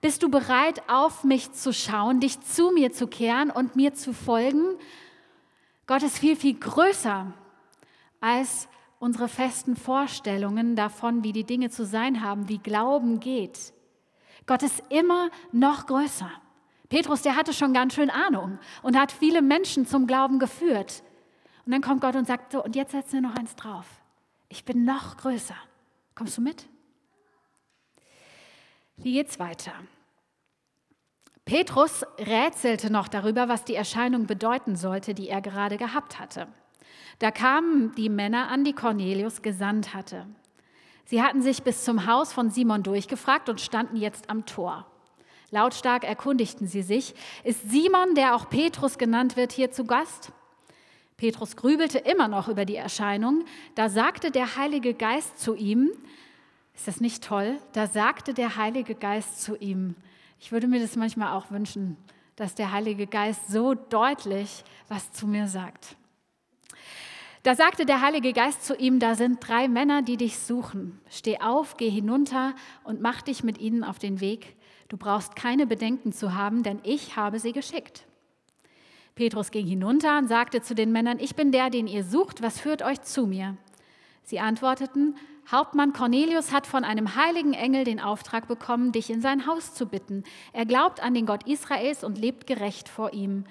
Bist 0.00 0.22
du 0.22 0.30
bereit, 0.30 0.82
auf 0.88 1.24
mich 1.24 1.52
zu 1.52 1.72
schauen, 1.72 2.20
dich 2.20 2.40
zu 2.40 2.70
mir 2.70 2.90
zu 2.90 3.06
kehren 3.06 3.50
und 3.50 3.76
mir 3.76 3.94
zu 3.94 4.12
folgen? 4.12 4.76
Gott 5.86 6.02
ist 6.02 6.18
viel, 6.18 6.36
viel 6.36 6.58
größer 6.58 7.32
als 8.20 8.68
unsere 8.98 9.28
festen 9.28 9.76
Vorstellungen 9.76 10.74
davon, 10.74 11.22
wie 11.22 11.32
die 11.32 11.44
Dinge 11.44 11.70
zu 11.70 11.84
sein 11.84 12.22
haben, 12.22 12.48
wie 12.48 12.58
Glauben 12.58 13.20
geht. 13.20 13.72
Gott 14.46 14.62
ist 14.62 14.82
immer 14.88 15.30
noch 15.52 15.86
größer. 15.86 16.30
Petrus, 16.88 17.22
der 17.22 17.36
hatte 17.36 17.52
schon 17.52 17.72
ganz 17.72 17.94
schön 17.94 18.10
Ahnung 18.10 18.58
und 18.82 18.98
hat 18.98 19.12
viele 19.12 19.42
Menschen 19.42 19.86
zum 19.86 20.06
Glauben 20.06 20.38
geführt. 20.38 21.02
Und 21.64 21.72
dann 21.72 21.82
kommt 21.82 22.00
Gott 22.00 22.16
und 22.16 22.26
sagt 22.26 22.52
so, 22.52 22.64
und 22.64 22.74
jetzt 22.74 22.92
setzt 22.92 23.14
er 23.14 23.20
noch 23.20 23.36
eins 23.36 23.54
drauf 23.54 23.99
ich 24.50 24.64
bin 24.66 24.84
noch 24.84 25.16
größer. 25.16 25.56
Kommst 26.14 26.36
du 26.36 26.42
mit? 26.42 26.66
Wie 28.96 29.14
geht's 29.14 29.38
weiter? 29.38 29.72
Petrus 31.46 32.04
rätselte 32.18 32.92
noch 32.92 33.08
darüber, 33.08 33.48
was 33.48 33.64
die 33.64 33.74
Erscheinung 33.74 34.26
bedeuten 34.26 34.76
sollte, 34.76 35.14
die 35.14 35.28
er 35.28 35.40
gerade 35.40 35.78
gehabt 35.78 36.18
hatte. 36.18 36.48
Da 37.18 37.30
kamen 37.30 37.94
die 37.94 38.10
Männer 38.10 38.48
an, 38.48 38.64
die 38.64 38.74
Cornelius 38.74 39.40
gesandt 39.40 39.94
hatte. 39.94 40.26
Sie 41.06 41.22
hatten 41.22 41.42
sich 41.42 41.62
bis 41.62 41.84
zum 41.84 42.06
Haus 42.06 42.32
von 42.32 42.50
Simon 42.50 42.82
durchgefragt 42.82 43.48
und 43.48 43.60
standen 43.60 43.96
jetzt 43.96 44.28
am 44.30 44.46
Tor. 44.46 44.86
Lautstark 45.50 46.04
erkundigten 46.04 46.66
sie 46.66 46.82
sich, 46.82 47.14
ist 47.42 47.70
Simon, 47.70 48.14
der 48.14 48.36
auch 48.36 48.48
Petrus 48.50 48.98
genannt 48.98 49.36
wird, 49.36 49.52
hier 49.52 49.70
zu 49.70 49.84
Gast? 49.84 50.32
Petrus 51.20 51.54
grübelte 51.54 51.98
immer 51.98 52.28
noch 52.28 52.48
über 52.48 52.64
die 52.64 52.76
Erscheinung. 52.76 53.44
Da 53.74 53.90
sagte 53.90 54.30
der 54.30 54.56
Heilige 54.56 54.94
Geist 54.94 55.38
zu 55.38 55.54
ihm, 55.54 55.90
ist 56.74 56.88
das 56.88 57.02
nicht 57.02 57.22
toll? 57.22 57.58
Da 57.74 57.88
sagte 57.88 58.32
der 58.32 58.56
Heilige 58.56 58.94
Geist 58.94 59.42
zu 59.42 59.54
ihm, 59.54 59.96
ich 60.38 60.50
würde 60.50 60.66
mir 60.66 60.80
das 60.80 60.96
manchmal 60.96 61.36
auch 61.36 61.50
wünschen, 61.50 61.98
dass 62.36 62.54
der 62.54 62.72
Heilige 62.72 63.06
Geist 63.06 63.48
so 63.48 63.74
deutlich 63.74 64.64
was 64.88 65.12
zu 65.12 65.26
mir 65.26 65.46
sagt. 65.46 65.94
Da 67.42 67.54
sagte 67.54 67.84
der 67.84 68.00
Heilige 68.00 68.32
Geist 68.32 68.64
zu 68.64 68.74
ihm, 68.74 68.98
da 68.98 69.14
sind 69.14 69.46
drei 69.46 69.68
Männer, 69.68 70.00
die 70.00 70.16
dich 70.16 70.38
suchen. 70.38 71.02
Steh 71.10 71.38
auf, 71.38 71.76
geh 71.76 71.90
hinunter 71.90 72.54
und 72.82 73.02
mach 73.02 73.20
dich 73.20 73.44
mit 73.44 73.58
ihnen 73.58 73.84
auf 73.84 73.98
den 73.98 74.22
Weg. 74.22 74.56
Du 74.88 74.96
brauchst 74.96 75.36
keine 75.36 75.66
Bedenken 75.66 76.14
zu 76.14 76.32
haben, 76.32 76.62
denn 76.62 76.80
ich 76.82 77.16
habe 77.16 77.38
sie 77.38 77.52
geschickt. 77.52 78.06
Petrus 79.20 79.50
ging 79.50 79.66
hinunter 79.66 80.16
und 80.16 80.28
sagte 80.28 80.62
zu 80.62 80.74
den 80.74 80.92
Männern, 80.92 81.18
ich 81.18 81.36
bin 81.36 81.52
der, 81.52 81.68
den 81.68 81.86
ihr 81.86 82.04
sucht, 82.04 82.40
was 82.40 82.58
führt 82.58 82.80
euch 82.80 83.02
zu 83.02 83.26
mir? 83.26 83.58
Sie 84.22 84.40
antworteten, 84.40 85.14
Hauptmann 85.52 85.92
Cornelius 85.92 86.52
hat 86.52 86.66
von 86.66 86.84
einem 86.84 87.16
heiligen 87.16 87.52
Engel 87.52 87.84
den 87.84 88.00
Auftrag 88.00 88.48
bekommen, 88.48 88.92
dich 88.92 89.10
in 89.10 89.20
sein 89.20 89.46
Haus 89.46 89.74
zu 89.74 89.84
bitten. 89.84 90.24
Er 90.54 90.64
glaubt 90.64 91.02
an 91.02 91.12
den 91.12 91.26
Gott 91.26 91.46
Israels 91.46 92.02
und 92.02 92.16
lebt 92.16 92.46
gerecht 92.46 92.88
vor 92.88 93.12
ihm. 93.12 93.44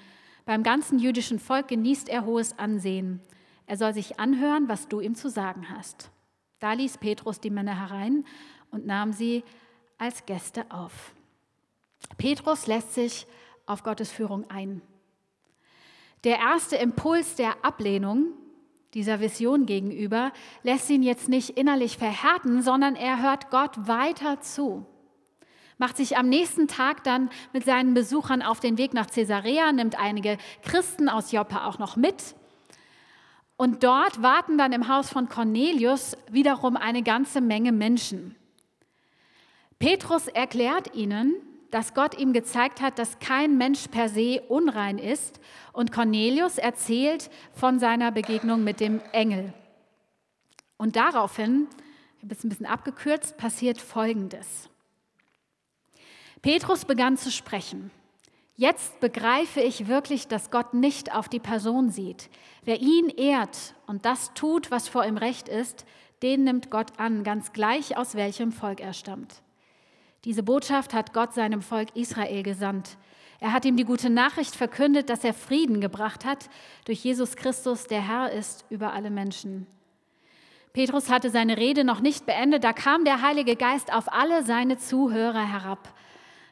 Beim 0.44 0.64
ganzen 0.64 0.98
jüdischen 0.98 1.38
Volk 1.38 1.68
genießt 1.68 2.08
er 2.08 2.24
hohes 2.24 2.58
Ansehen. 2.58 3.20
Er 3.66 3.76
soll 3.76 3.94
sich 3.94 4.18
anhören, 4.18 4.68
was 4.68 4.88
du 4.88 4.98
ihm 4.98 5.14
zu 5.14 5.30
sagen 5.30 5.70
hast. 5.70 6.10
Da 6.58 6.72
ließ 6.72 6.98
Petrus 6.98 7.38
die 7.38 7.50
Männer 7.50 7.78
herein 7.78 8.24
und 8.72 8.86
nahm 8.86 9.12
sie 9.12 9.44
als 9.98 10.26
Gäste 10.26 10.66
auf. 10.68 11.14
Petrus 12.18 12.66
lässt 12.66 12.92
sich 12.94 13.28
auf 13.66 13.84
Gottes 13.84 14.10
Führung 14.10 14.50
ein. 14.50 14.82
Der 16.24 16.38
erste 16.38 16.76
Impuls 16.76 17.34
der 17.36 17.64
Ablehnung 17.64 18.34
dieser 18.94 19.20
Vision 19.20 19.66
gegenüber 19.66 20.32
lässt 20.62 20.90
ihn 20.90 21.02
jetzt 21.02 21.28
nicht 21.28 21.50
innerlich 21.50 21.96
verhärten, 21.96 22.62
sondern 22.62 22.96
er 22.96 23.22
hört 23.22 23.50
Gott 23.50 23.86
weiter 23.86 24.40
zu. 24.40 24.84
Macht 25.78 25.96
sich 25.96 26.18
am 26.18 26.28
nächsten 26.28 26.68
Tag 26.68 27.04
dann 27.04 27.30
mit 27.54 27.64
seinen 27.64 27.94
Besuchern 27.94 28.42
auf 28.42 28.60
den 28.60 28.76
Weg 28.76 28.92
nach 28.92 29.06
Caesarea, 29.06 29.72
nimmt 29.72 29.98
einige 29.98 30.36
Christen 30.62 31.08
aus 31.08 31.32
Joppe 31.32 31.64
auch 31.64 31.78
noch 31.78 31.96
mit. 31.96 32.34
Und 33.56 33.82
dort 33.82 34.22
warten 34.22 34.58
dann 34.58 34.72
im 34.72 34.88
Haus 34.88 35.08
von 35.08 35.28
Cornelius 35.28 36.16
wiederum 36.30 36.76
eine 36.76 37.02
ganze 37.02 37.40
Menge 37.40 37.72
Menschen. 37.72 38.36
Petrus 39.78 40.28
erklärt 40.28 40.94
ihnen, 40.94 41.34
dass 41.70 41.94
Gott 41.94 42.18
ihm 42.18 42.32
gezeigt 42.32 42.80
hat, 42.80 42.98
dass 42.98 43.18
kein 43.18 43.56
Mensch 43.56 43.88
per 43.88 44.08
se 44.08 44.42
unrein 44.48 44.98
ist. 44.98 45.40
Und 45.72 45.92
Cornelius 45.92 46.58
erzählt 46.58 47.30
von 47.52 47.78
seiner 47.78 48.10
Begegnung 48.10 48.64
mit 48.64 48.80
dem 48.80 49.00
Engel. 49.12 49.52
Und 50.76 50.96
daraufhin, 50.96 51.68
ich 52.18 52.24
habe 52.24 52.34
es 52.34 52.44
ein 52.44 52.48
bisschen 52.48 52.66
abgekürzt, 52.66 53.36
passiert 53.36 53.80
Folgendes. 53.80 54.68
Petrus 56.42 56.84
begann 56.84 57.16
zu 57.16 57.30
sprechen. 57.30 57.90
Jetzt 58.56 59.00
begreife 59.00 59.60
ich 59.60 59.88
wirklich, 59.88 60.28
dass 60.28 60.50
Gott 60.50 60.74
nicht 60.74 61.14
auf 61.14 61.28
die 61.28 61.40
Person 61.40 61.90
sieht. 61.90 62.28
Wer 62.62 62.80
ihn 62.80 63.08
ehrt 63.08 63.74
und 63.86 64.04
das 64.04 64.34
tut, 64.34 64.70
was 64.70 64.88
vor 64.88 65.04
ihm 65.04 65.16
recht 65.16 65.48
ist, 65.48 65.86
den 66.22 66.44
nimmt 66.44 66.70
Gott 66.70 66.98
an, 66.98 67.24
ganz 67.24 67.52
gleich 67.52 67.96
aus 67.96 68.14
welchem 68.14 68.52
Volk 68.52 68.80
er 68.80 68.92
stammt. 68.92 69.42
Diese 70.24 70.42
Botschaft 70.42 70.92
hat 70.92 71.14
Gott 71.14 71.32
seinem 71.32 71.62
Volk 71.62 71.96
Israel 71.96 72.42
gesandt. 72.42 72.98
Er 73.40 73.54
hat 73.54 73.64
ihm 73.64 73.76
die 73.76 73.84
gute 73.84 74.10
Nachricht 74.10 74.54
verkündet, 74.54 75.08
dass 75.08 75.24
er 75.24 75.32
Frieden 75.32 75.80
gebracht 75.80 76.26
hat 76.26 76.50
durch 76.84 77.02
Jesus 77.02 77.36
Christus, 77.36 77.84
der 77.86 78.06
Herr 78.06 78.30
ist 78.30 78.66
über 78.68 78.92
alle 78.92 79.08
Menschen. 79.10 79.66
Petrus 80.74 81.08
hatte 81.08 81.30
seine 81.30 81.56
Rede 81.56 81.84
noch 81.84 82.00
nicht 82.00 82.26
beendet, 82.26 82.64
da 82.64 82.74
kam 82.74 83.06
der 83.06 83.22
Heilige 83.22 83.56
Geist 83.56 83.92
auf 83.92 84.12
alle 84.12 84.44
seine 84.44 84.76
Zuhörer 84.76 85.50
herab. 85.50 85.92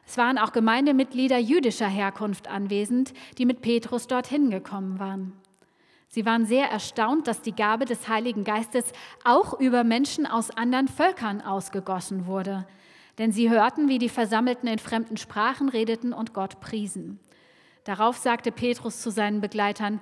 Es 0.05 0.17
waren 0.17 0.39
auch 0.39 0.51
Gemeindemitglieder 0.51 1.37
jüdischer 1.37 1.87
Herkunft 1.87 2.47
anwesend, 2.47 3.13
die 3.37 3.45
mit 3.45 3.61
Petrus 3.61 4.07
dorthin 4.07 4.49
gekommen 4.49 4.97
waren. 4.97 5.33
Sie 6.07 6.25
waren 6.25 6.47
sehr 6.47 6.71
erstaunt, 6.71 7.27
dass 7.27 7.43
die 7.43 7.55
Gabe 7.55 7.85
des 7.85 8.07
Heiligen 8.07 8.43
Geistes 8.43 8.85
auch 9.23 9.59
über 9.59 9.83
Menschen 9.83 10.25
aus 10.25 10.49
anderen 10.49 10.87
Völkern 10.87 11.41
ausgegossen 11.41 12.25
wurde 12.25 12.65
denn 13.19 13.31
sie 13.31 13.49
hörten, 13.49 13.89
wie 13.89 13.99
die 13.99 14.09
Versammelten 14.09 14.67
in 14.67 14.79
fremden 14.79 15.17
Sprachen 15.17 15.69
redeten 15.69 16.13
und 16.13 16.33
Gott 16.33 16.59
priesen. 16.61 17.19
Darauf 17.83 18.17
sagte 18.17 18.51
Petrus 18.51 19.01
zu 19.01 19.11
seinen 19.11 19.41
Begleitern, 19.41 20.01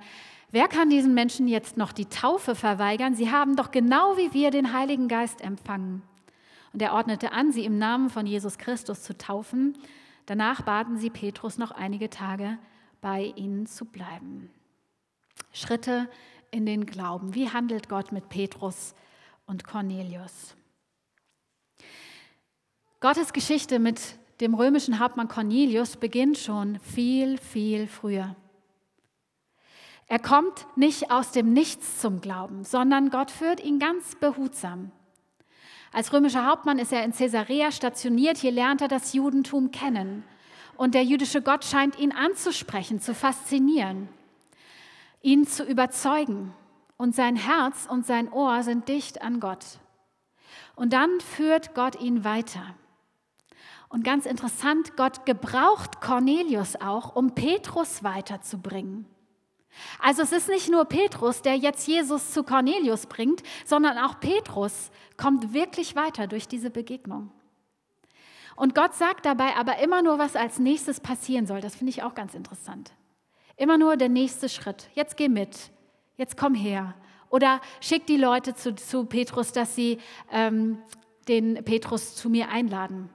wer 0.50 0.68
kann 0.68 0.88
diesen 0.88 1.14
Menschen 1.14 1.48
jetzt 1.48 1.76
noch 1.76 1.92
die 1.92 2.06
Taufe 2.06 2.54
verweigern? 2.54 3.14
Sie 3.14 3.30
haben 3.30 3.56
doch 3.56 3.70
genau 3.72 4.16
wie 4.16 4.32
wir 4.32 4.50
den 4.50 4.72
Heiligen 4.72 5.08
Geist 5.08 5.40
empfangen. 5.40 6.02
Und 6.72 6.80
er 6.80 6.92
ordnete 6.94 7.32
an, 7.32 7.50
sie 7.50 7.64
im 7.64 7.78
Namen 7.78 8.08
von 8.08 8.26
Jesus 8.26 8.56
Christus 8.56 9.02
zu 9.02 9.16
taufen. 9.18 9.76
Danach 10.26 10.62
baten 10.62 10.96
sie 10.96 11.10
Petrus 11.10 11.58
noch 11.58 11.72
einige 11.72 12.10
Tage 12.10 12.58
bei 13.00 13.32
ihnen 13.36 13.66
zu 13.66 13.84
bleiben. 13.84 14.50
Schritte 15.52 16.08
in 16.50 16.66
den 16.66 16.86
Glauben. 16.86 17.34
Wie 17.34 17.50
handelt 17.50 17.88
Gott 17.88 18.12
mit 18.12 18.28
Petrus 18.28 18.94
und 19.46 19.64
Cornelius? 19.64 20.57
Gottes 23.00 23.32
Geschichte 23.32 23.78
mit 23.78 24.00
dem 24.40 24.54
römischen 24.54 24.98
Hauptmann 24.98 25.28
Cornelius 25.28 25.96
beginnt 25.96 26.36
schon 26.36 26.80
viel, 26.80 27.38
viel 27.38 27.86
früher. 27.86 28.34
Er 30.08 30.18
kommt 30.18 30.66
nicht 30.74 31.12
aus 31.12 31.30
dem 31.30 31.52
Nichts 31.52 32.00
zum 32.00 32.20
Glauben, 32.20 32.64
sondern 32.64 33.10
Gott 33.10 33.30
führt 33.30 33.62
ihn 33.62 33.78
ganz 33.78 34.16
behutsam. 34.16 34.90
Als 35.92 36.12
römischer 36.12 36.44
Hauptmann 36.44 36.80
ist 36.80 36.92
er 36.92 37.04
in 37.04 37.12
Caesarea 37.12 37.70
stationiert, 37.70 38.36
hier 38.36 38.50
lernt 38.50 38.80
er 38.82 38.88
das 38.88 39.12
Judentum 39.12 39.70
kennen. 39.70 40.24
Und 40.76 40.96
der 40.96 41.04
jüdische 41.04 41.40
Gott 41.40 41.64
scheint 41.64 42.00
ihn 42.00 42.10
anzusprechen, 42.10 43.00
zu 43.00 43.14
faszinieren, 43.14 44.08
ihn 45.22 45.46
zu 45.46 45.62
überzeugen. 45.62 46.52
Und 46.96 47.14
sein 47.14 47.36
Herz 47.36 47.86
und 47.88 48.04
sein 48.06 48.32
Ohr 48.32 48.64
sind 48.64 48.88
dicht 48.88 49.22
an 49.22 49.38
Gott. 49.38 49.78
Und 50.74 50.92
dann 50.92 51.20
führt 51.20 51.76
Gott 51.76 52.00
ihn 52.00 52.24
weiter. 52.24 52.74
Und 53.88 54.04
ganz 54.04 54.26
interessant, 54.26 54.96
Gott 54.96 55.24
gebraucht 55.24 56.00
Cornelius 56.00 56.76
auch, 56.76 57.16
um 57.16 57.34
Petrus 57.34 58.04
weiterzubringen. 58.04 59.06
Also 60.00 60.22
es 60.22 60.32
ist 60.32 60.48
nicht 60.48 60.70
nur 60.70 60.84
Petrus, 60.84 61.42
der 61.42 61.56
jetzt 61.56 61.86
Jesus 61.86 62.32
zu 62.32 62.42
Cornelius 62.42 63.06
bringt, 63.06 63.42
sondern 63.64 63.96
auch 63.98 64.20
Petrus 64.20 64.90
kommt 65.16 65.54
wirklich 65.54 65.96
weiter 65.96 66.26
durch 66.26 66.48
diese 66.48 66.70
Begegnung. 66.70 67.30
Und 68.56 68.74
Gott 68.74 68.94
sagt 68.94 69.24
dabei 69.24 69.54
aber 69.56 69.78
immer 69.78 70.02
nur, 70.02 70.18
was 70.18 70.34
als 70.34 70.58
nächstes 70.58 71.00
passieren 71.00 71.46
soll. 71.46 71.60
Das 71.60 71.76
finde 71.76 71.90
ich 71.90 72.02
auch 72.02 72.14
ganz 72.14 72.34
interessant. 72.34 72.92
Immer 73.56 73.78
nur 73.78 73.96
der 73.96 74.08
nächste 74.08 74.48
Schritt. 74.48 74.88
Jetzt 74.94 75.16
geh 75.16 75.28
mit. 75.28 75.70
Jetzt 76.16 76.36
komm 76.36 76.54
her. 76.54 76.94
Oder 77.30 77.60
schick 77.80 78.06
die 78.06 78.16
Leute 78.16 78.54
zu, 78.54 78.74
zu 78.74 79.04
Petrus, 79.04 79.52
dass 79.52 79.76
sie 79.76 79.98
ähm, 80.32 80.78
den 81.28 81.62
Petrus 81.64 82.16
zu 82.16 82.30
mir 82.30 82.48
einladen. 82.48 83.10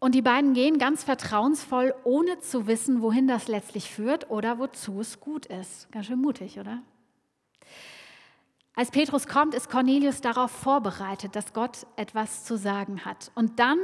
Und 0.00 0.14
die 0.14 0.22
beiden 0.22 0.54
gehen 0.54 0.78
ganz 0.78 1.04
vertrauensvoll, 1.04 1.94
ohne 2.04 2.40
zu 2.40 2.66
wissen, 2.66 3.02
wohin 3.02 3.28
das 3.28 3.48
letztlich 3.48 3.90
führt 3.90 4.30
oder 4.30 4.58
wozu 4.58 5.00
es 5.00 5.20
gut 5.20 5.44
ist. 5.46 5.92
Ganz 5.92 6.06
schön 6.06 6.20
mutig, 6.20 6.58
oder? 6.58 6.82
Als 8.74 8.90
Petrus 8.90 9.26
kommt, 9.26 9.54
ist 9.54 9.68
Cornelius 9.68 10.22
darauf 10.22 10.50
vorbereitet, 10.50 11.36
dass 11.36 11.52
Gott 11.52 11.86
etwas 11.96 12.44
zu 12.44 12.56
sagen 12.56 13.04
hat. 13.04 13.30
Und 13.34 13.58
dann 13.58 13.78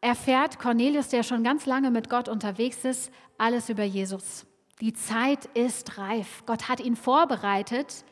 erfährt 0.00 0.60
Cornelius, 0.60 1.08
der 1.08 1.24
schon 1.24 1.42
ganz 1.42 1.66
lange 1.66 1.90
mit 1.90 2.08
Gott 2.08 2.28
unterwegs 2.28 2.84
ist, 2.84 3.10
alles 3.36 3.68
über 3.68 3.82
Jesus. 3.82 4.46
Die 4.80 4.92
Zeit 4.92 5.46
ist 5.54 5.98
reif. 5.98 6.44
Gott 6.46 6.68
hat 6.68 6.78
ihn 6.78 6.94
vorbereitet 6.94 8.04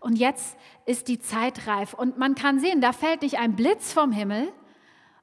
und 0.00 0.16
jetzt 0.16 0.56
ist 0.86 1.06
die 1.06 1.20
Zeit 1.20 1.68
reif. 1.68 1.94
Und 1.94 2.18
man 2.18 2.34
kann 2.34 2.58
sehen, 2.58 2.80
da 2.80 2.92
fällt 2.92 3.22
nicht 3.22 3.38
ein 3.38 3.54
Blitz 3.54 3.92
vom 3.92 4.10
Himmel, 4.10 4.52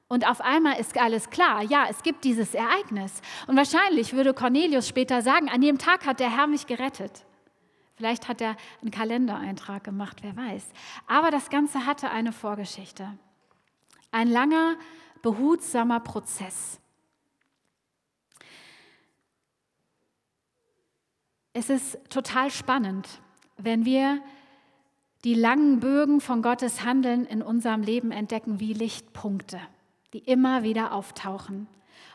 und 0.08 0.28
auf 0.28 0.40
einmal 0.40 0.78
ist 0.78 0.96
alles 0.98 1.30
klar. 1.30 1.62
Ja, 1.62 1.86
es 1.90 2.02
gibt 2.02 2.24
dieses 2.24 2.54
Ereignis. 2.54 3.20
Und 3.48 3.56
wahrscheinlich 3.56 4.12
würde 4.12 4.34
Cornelius 4.34 4.86
später 4.86 5.20
sagen, 5.20 5.48
an 5.48 5.60
dem 5.60 5.78
Tag 5.78 6.06
hat 6.06 6.20
der 6.20 6.34
Herr 6.34 6.46
mich 6.46 6.66
gerettet. 6.66 7.24
Vielleicht 7.96 8.28
hat 8.28 8.40
er 8.40 8.56
einen 8.82 8.90
Kalendereintrag 8.90 9.82
gemacht, 9.82 10.18
wer 10.22 10.36
weiß. 10.36 10.68
Aber 11.08 11.30
das 11.30 11.50
Ganze 11.50 11.86
hatte 11.86 12.10
eine 12.10 12.30
Vorgeschichte. 12.32 13.18
Ein 14.12 14.28
langer, 14.28 14.76
behutsamer 15.22 15.98
Prozess. 16.00 16.78
Es 21.52 21.70
ist 21.70 21.98
total 22.10 22.50
spannend, 22.50 23.08
wenn 23.56 23.84
wir 23.84 24.22
die 25.24 25.34
langen 25.34 25.80
Bögen 25.80 26.20
von 26.20 26.42
Gottes 26.42 26.84
Handeln 26.84 27.24
in 27.24 27.42
unserem 27.42 27.82
Leben 27.82 28.12
entdecken 28.12 28.60
wie 28.60 28.74
Lichtpunkte 28.74 29.58
die 30.12 30.18
immer 30.20 30.62
wieder 30.62 30.92
auftauchen, 30.92 31.66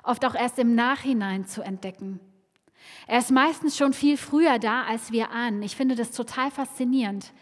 oft 0.04 0.26
auch 0.26 0.36
erst 0.36 0.60
im 0.60 0.76
Nachhinein 0.76 1.46
zu 1.46 1.62
entdecken. 1.62 2.20
Er 3.08 3.20
ist 3.20 3.32
meistens 3.32 3.78
schon 3.78 3.94
viel 3.94 4.18
früher 4.18 4.60
da, 4.60 4.84
als 4.84 5.12
wir 5.12 5.32
ahnen. 5.32 5.62
Ich 5.62 5.76
finde 5.76 5.96
das 5.96 6.12
total 6.12 6.52
faszinierend. 6.52 7.34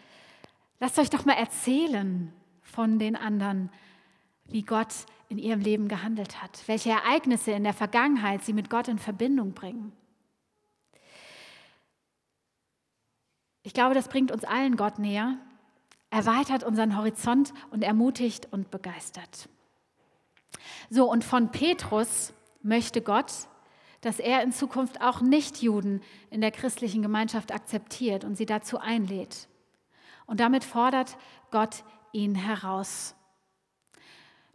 Lasst 0.78 0.98
euch 0.98 1.10
doch 1.10 1.24
mal 1.24 1.34
erzählen 1.34 2.32
von 2.62 2.98
den 2.98 3.16
anderen, 3.16 3.70
wie 4.46 4.62
Gott 4.62 5.06
in 5.28 5.38
ihrem 5.38 5.60
Leben 5.60 5.88
gehandelt 5.88 6.42
hat, 6.42 6.62
welche 6.66 6.90
Ereignisse 6.90 7.52
in 7.52 7.64
der 7.64 7.72
Vergangenheit 7.72 8.42
sie 8.44 8.52
mit 8.52 8.68
Gott 8.68 8.88
in 8.88 8.98
Verbindung 8.98 9.52
bringen. 9.52 9.92
Ich 13.62 13.74
glaube, 13.74 13.94
das 13.94 14.08
bringt 14.08 14.32
uns 14.32 14.44
allen 14.44 14.76
Gott 14.76 14.98
näher, 14.98 15.36
erweitert 16.08 16.64
unseren 16.64 16.96
Horizont 16.96 17.52
und 17.70 17.82
ermutigt 17.82 18.48
und 18.50 18.70
begeistert. 18.70 19.48
So, 20.88 21.10
und 21.10 21.24
von 21.24 21.50
Petrus 21.50 22.32
möchte 22.62 23.00
Gott, 23.00 23.32
dass 24.00 24.18
er 24.18 24.42
in 24.42 24.52
Zukunft 24.52 25.02
auch 25.02 25.20
Nichtjuden 25.20 26.02
in 26.30 26.40
der 26.40 26.50
christlichen 26.50 27.02
Gemeinschaft 27.02 27.52
akzeptiert 27.52 28.24
und 28.24 28.36
sie 28.36 28.46
dazu 28.46 28.78
einlädt. 28.78 29.48
Und 30.26 30.40
damit 30.40 30.64
fordert 30.64 31.16
Gott 31.50 31.84
ihn 32.12 32.34
heraus. 32.34 33.14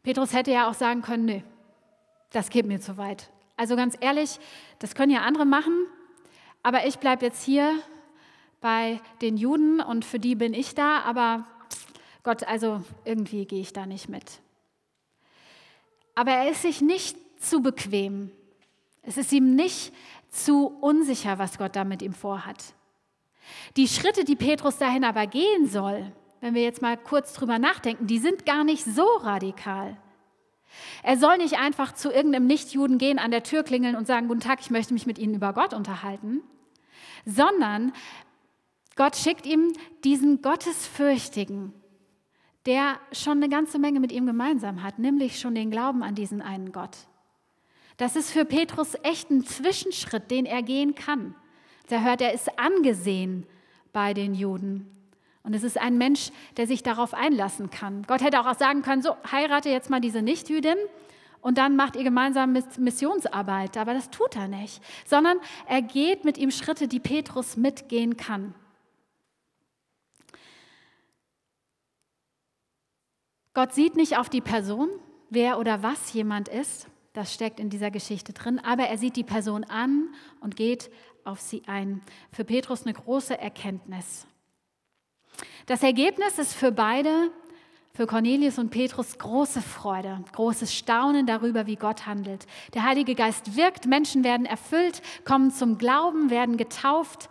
Petrus 0.04 0.34
hätte 0.34 0.52
ja 0.52 0.70
auch 0.70 0.74
sagen 0.74 1.02
können, 1.02 1.26
nö, 1.26 1.40
das 2.32 2.50
geht 2.50 2.66
mir 2.66 2.80
zu 2.80 2.98
weit. 2.98 3.32
Also 3.58 3.76
ganz 3.76 3.96
ehrlich, 4.00 4.40
das 4.80 4.96
können 4.96 5.12
ja 5.12 5.22
andere 5.22 5.46
machen, 5.46 5.88
aber 6.64 6.86
ich 6.86 7.00
bleibe 7.00 7.26
jetzt 7.26 7.44
hier 7.44 7.80
bei 8.62 9.00
den 9.22 9.38
Juden 9.38 9.80
und 9.80 10.04
für 10.04 10.20
die 10.20 10.36
bin 10.36 10.54
ich 10.54 10.76
da, 10.76 11.00
aber 11.02 11.46
Gott, 12.24 12.44
also 12.44 12.84
irgendwie 13.04 13.46
gehe 13.46 13.62
ich 13.62 13.72
da 13.74 13.86
nicht 13.86 14.10
mit. 14.10 14.42
Aber 16.16 16.32
er 16.32 16.50
ist 16.52 16.62
sich 16.62 16.82
nicht 16.82 17.18
zu 17.42 17.62
bequem. 17.62 18.32
Es 19.04 19.18
ist 19.18 19.32
ihm 19.32 19.56
nicht 19.56 19.94
zu 20.30 20.68
unsicher, 20.68 21.38
was 21.38 21.58
Gott 21.58 21.76
da 21.76 21.84
mit 21.84 22.02
ihm 22.02 22.14
vorhat. 22.14 22.74
Die 23.78 23.88
Schritte, 23.88 24.24
die 24.24 24.36
Petrus 24.36 24.78
dahin 24.78 25.04
aber 25.04 25.28
gehen 25.28 25.68
soll, 25.68 26.12
wenn 26.42 26.56
wir 26.56 26.64
jetzt 26.64 26.82
mal 26.82 26.98
kurz 26.98 27.34
drüber 27.34 27.60
nachdenken, 27.60 28.08
die 28.08 28.20
sind 28.20 28.46
gar 28.46 28.64
nicht 28.64 28.84
so 28.84 29.06
radikal. 29.22 29.98
Er 31.04 31.18
soll 31.18 31.38
nicht 31.38 31.58
einfach 31.58 31.94
zu 31.94 32.12
irgendeinem 32.12 32.48
Nichtjuden 32.48 32.98
gehen, 32.98 33.20
an 33.20 33.32
der 33.32 33.44
Tür 33.44 33.64
klingeln 33.64 33.96
und 33.96 34.08
sagen, 34.08 34.28
guten 34.28 34.42
Tag, 34.42 34.60
ich 34.62 34.72
möchte 34.72 34.94
mich 34.94 35.06
mit 35.06 35.20
Ihnen 35.20 35.36
über 35.36 35.54
Gott 35.54 35.74
unterhalten, 35.74 36.42
sondern 37.26 37.94
Gott 38.96 39.16
schickt 39.16 39.46
ihm 39.46 39.74
diesen 40.04 40.42
Gottesfürchtigen, 40.42 41.74
der 42.66 43.00
schon 43.12 43.38
eine 43.38 43.50
ganze 43.50 43.80
Menge 43.80 44.00
mit 44.00 44.12
ihm 44.12 44.26
gemeinsam 44.26 44.84
hat, 44.84 45.00
nämlich 45.00 45.40
schon 45.40 45.56
den 45.56 45.72
Glauben 45.72 46.04
an 46.04 46.16
diesen 46.16 46.42
einen 46.42 46.72
Gott. 46.72 46.98
Das 47.98 48.16
ist 48.16 48.32
für 48.32 48.46
Petrus 48.46 48.96
echt 49.04 49.30
ein 49.30 49.46
Zwischenschritt, 49.46 50.30
den 50.32 50.46
er 50.46 50.64
gehen 50.64 50.96
kann. 50.96 51.36
Der 51.90 52.04
hört, 52.04 52.22
er 52.22 52.34
ist 52.34 52.60
angesehen 52.60 53.46
bei 53.94 54.14
den 54.14 54.34
Juden. 54.34 54.92
Und 55.44 55.54
es 55.54 55.64
ist 55.64 55.80
ein 55.80 55.98
Mensch, 55.98 56.32
der 56.58 56.66
sich 56.66 56.82
darauf 56.82 57.14
einlassen 57.14 57.70
kann. 57.70 58.04
Gott 58.08 58.24
hätte 58.24 58.40
auch 58.40 58.54
sagen 58.56 58.82
können, 58.82 59.04
so 59.04 59.16
heirate 59.32 59.70
jetzt 59.70 59.92
mal 59.92 60.02
diese 60.02 60.24
Nichtjüdin 60.24 60.78
und 61.42 61.60
dann 61.60 61.76
macht 61.76 61.96
ihr 61.96 62.04
gemeinsam 62.04 62.58
Missionsarbeit. 62.80 63.78
Aber 63.78 63.94
das 63.94 64.10
tut 64.10 64.36
er 64.36 64.48
nicht, 64.48 64.82
sondern 65.06 65.38
er 65.68 65.84
geht 65.84 66.26
mit 66.26 66.40
ihm 66.40 66.50
Schritte, 66.50 66.88
die 66.88 67.00
Petrus 67.00 67.56
mitgehen 67.56 68.18
kann. 68.18 68.56
Gott 73.56 73.74
sieht 73.74 73.96
nicht 73.96 74.18
auf 74.18 74.30
die 74.30 74.42
Person, 74.42 74.90
wer 75.30 75.58
oder 75.58 75.82
was 75.82 76.12
jemand 76.12 76.50
ist, 76.50 76.88
das 77.14 77.34
steckt 77.34 77.62
in 77.62 77.70
dieser 77.70 77.90
Geschichte 77.90 78.34
drin, 78.34 78.60
aber 78.60 78.84
er 78.84 78.98
sieht 78.98 79.16
die 79.16 79.24
Person 79.24 79.64
an 79.64 80.10
und 80.42 80.58
geht 80.58 80.92
auf 81.24 81.40
sie 81.40 81.64
ein. 81.66 82.02
Für 82.34 82.44
Petrus 82.44 82.84
eine 82.84 82.94
große 82.94 83.40
Erkenntnis. 83.40 84.28
Das 85.68 85.84
Ergebnis 85.84 86.38
ist 86.38 86.54
für 86.54 86.74
beide, 86.74 87.32
für 87.94 88.08
Cornelius 88.08 88.60
und 88.60 88.72
Petrus, 88.72 89.18
große 89.18 89.62
Freude, 89.62 90.22
großes 90.34 90.76
Staunen 90.76 91.26
darüber, 91.26 91.66
wie 91.66 91.78
Gott 91.78 92.06
handelt. 92.06 92.46
Der 92.74 92.84
Heilige 92.84 93.16
Geist 93.16 93.56
wirkt, 93.56 93.86
Menschen 93.86 94.26
werden 94.26 94.46
erfüllt, 94.46 95.02
kommen 95.24 95.52
zum 95.52 95.78
Glauben, 95.78 96.30
werden 96.30 96.58
getauft. 96.58 97.30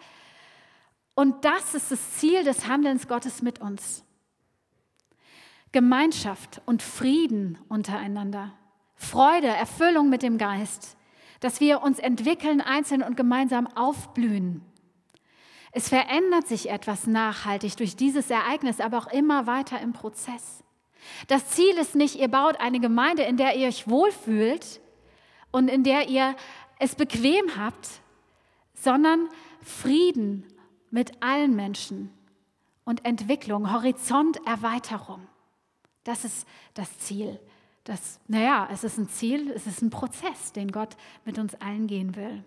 Und 1.14 1.44
das 1.44 1.74
ist 1.74 1.90
das 1.90 2.14
Ziel 2.14 2.44
des 2.44 2.66
Handelns 2.66 3.08
Gottes 3.08 3.42
mit 3.42 3.60
uns. 3.60 4.04
Gemeinschaft 5.74 6.62
und 6.66 6.84
Frieden 6.84 7.58
untereinander, 7.68 8.52
Freude, 8.94 9.48
Erfüllung 9.48 10.08
mit 10.08 10.22
dem 10.22 10.38
Geist, 10.38 10.96
dass 11.40 11.58
wir 11.58 11.82
uns 11.82 11.98
entwickeln, 11.98 12.60
einzeln 12.60 13.02
und 13.02 13.16
gemeinsam 13.16 13.66
aufblühen. 13.66 14.62
Es 15.72 15.88
verändert 15.88 16.46
sich 16.46 16.70
etwas 16.70 17.08
nachhaltig 17.08 17.76
durch 17.76 17.96
dieses 17.96 18.30
Ereignis, 18.30 18.78
aber 18.78 18.98
auch 18.98 19.08
immer 19.08 19.48
weiter 19.48 19.80
im 19.80 19.92
Prozess. 19.92 20.62
Das 21.26 21.48
Ziel 21.48 21.76
ist 21.76 21.96
nicht, 21.96 22.20
ihr 22.20 22.28
baut 22.28 22.60
eine 22.60 22.78
Gemeinde, 22.78 23.24
in 23.24 23.36
der 23.36 23.56
ihr 23.56 23.66
euch 23.66 23.88
wohlfühlt 23.88 24.80
und 25.50 25.66
in 25.66 25.82
der 25.82 26.08
ihr 26.08 26.36
es 26.78 26.94
bequem 26.94 27.56
habt, 27.58 27.88
sondern 28.74 29.28
Frieden 29.60 30.46
mit 30.92 31.20
allen 31.20 31.56
Menschen 31.56 32.12
und 32.84 33.04
Entwicklung, 33.04 33.72
Horizonterweiterung. 33.72 35.26
Das 36.04 36.24
ist 36.24 36.46
das 36.74 36.98
Ziel. 36.98 37.40
Das, 37.84 38.18
naja, 38.28 38.68
es 38.72 38.84
ist 38.84 38.98
ein 38.98 39.08
Ziel, 39.08 39.50
es 39.50 39.66
ist 39.66 39.82
ein 39.82 39.90
Prozess, 39.90 40.52
den 40.52 40.72
Gott 40.72 40.96
mit 41.24 41.38
uns 41.38 41.54
allen 41.56 41.86
gehen 41.86 42.16
will. 42.16 42.42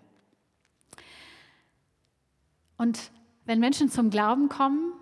Und 2.76 3.10
wenn 3.44 3.60
Menschen 3.60 3.90
zum 3.90 4.10
Glauben 4.10 4.48
kommen, 4.48 4.92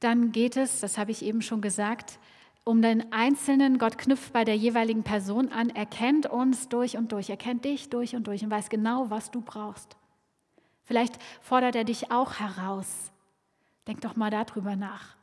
dann 0.00 0.32
geht 0.32 0.56
es, 0.56 0.80
das 0.80 0.98
habe 0.98 1.10
ich 1.10 1.24
eben 1.24 1.42
schon 1.42 1.60
gesagt, 1.60 2.18
um 2.64 2.82
den 2.82 3.12
Einzelnen. 3.12 3.78
Gott 3.78 3.98
knüpft 3.98 4.32
bei 4.32 4.44
der 4.44 4.56
jeweiligen 4.56 5.02
Person 5.02 5.50
an, 5.50 5.70
er 5.70 5.86
kennt 5.86 6.26
uns 6.26 6.68
durch 6.68 6.96
und 6.96 7.12
durch, 7.12 7.30
er 7.30 7.36
kennt 7.36 7.64
dich 7.64 7.90
durch 7.90 8.16
und 8.16 8.26
durch 8.26 8.42
und 8.42 8.50
weiß 8.50 8.68
genau, 8.68 9.10
was 9.10 9.30
du 9.30 9.40
brauchst. 9.40 9.96
Vielleicht 10.84 11.22
fordert 11.40 11.76
er 11.76 11.84
dich 11.84 12.10
auch 12.10 12.34
heraus. 12.40 13.12
Denk 13.86 14.00
doch 14.00 14.16
mal 14.16 14.30
darüber 14.30 14.76
nach. 14.76 15.16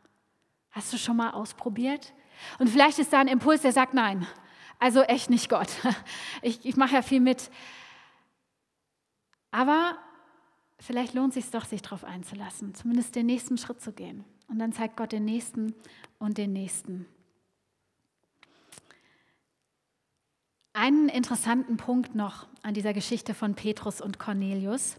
Hast 0.78 0.94
du 0.94 1.00
schon 1.00 1.18
mal 1.18 1.32
ausprobiert? 1.32 2.14
Und 2.60 2.70
vielleicht 2.70 3.00
ist 3.00 3.12
da 3.12 3.20
ein 3.20 3.28
Impuls, 3.28 3.64
der 3.64 3.72
sagt, 3.72 3.96
nein, 3.96 4.28
also 4.78 5.02
echt 5.02 5.32
nicht 5.32 5.50
Gott. 5.50 5.70
Ich, 6.44 6.64
ich 6.68 6.78
mache 6.78 6.94
ja 6.94 7.02
viel 7.02 7.20
mit. 7.20 7.50
Aber 9.50 9.98
vielleicht 10.80 11.16
lohnt 11.16 11.36
es 11.36 11.46
sich 11.46 11.52
doch, 11.52 11.66
sich 11.66 11.82
darauf 11.82 12.04
einzulassen, 12.04 12.76
zumindest 12.76 13.16
den 13.16 13.26
nächsten 13.26 13.58
Schritt 13.58 13.82
zu 13.82 13.92
gehen. 13.92 14.24
Und 14.50 14.60
dann 14.60 14.72
zeigt 14.72 14.98
Gott 14.98 15.14
den 15.14 15.26
nächsten 15.26 15.74
und 16.20 16.38
den 16.38 16.54
nächsten. 16.54 17.08
Einen 20.74 21.10
interessanten 21.10 21.78
Punkt 21.78 22.14
noch 22.14 22.46
an 22.62 22.76
dieser 22.76 22.94
Geschichte 22.94 23.34
von 23.34 23.56
Petrus 23.56 24.00
und 24.00 24.20
Cornelius. 24.20 24.98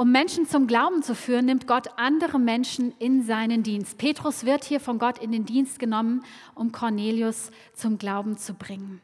Um 0.00 0.12
Menschen 0.12 0.46
zum 0.46 0.68
Glauben 0.68 1.02
zu 1.02 1.16
führen, 1.16 1.46
nimmt 1.46 1.66
Gott 1.66 1.88
andere 1.96 2.38
Menschen 2.38 2.94
in 3.00 3.24
seinen 3.24 3.64
Dienst. 3.64 3.98
Petrus 3.98 4.44
wird 4.46 4.62
hier 4.62 4.78
von 4.78 5.00
Gott 5.00 5.18
in 5.18 5.32
den 5.32 5.44
Dienst 5.44 5.80
genommen, 5.80 6.22
um 6.54 6.70
Cornelius 6.70 7.50
zum 7.74 7.98
Glauben 7.98 8.38
zu 8.38 8.54
bringen. 8.54 9.00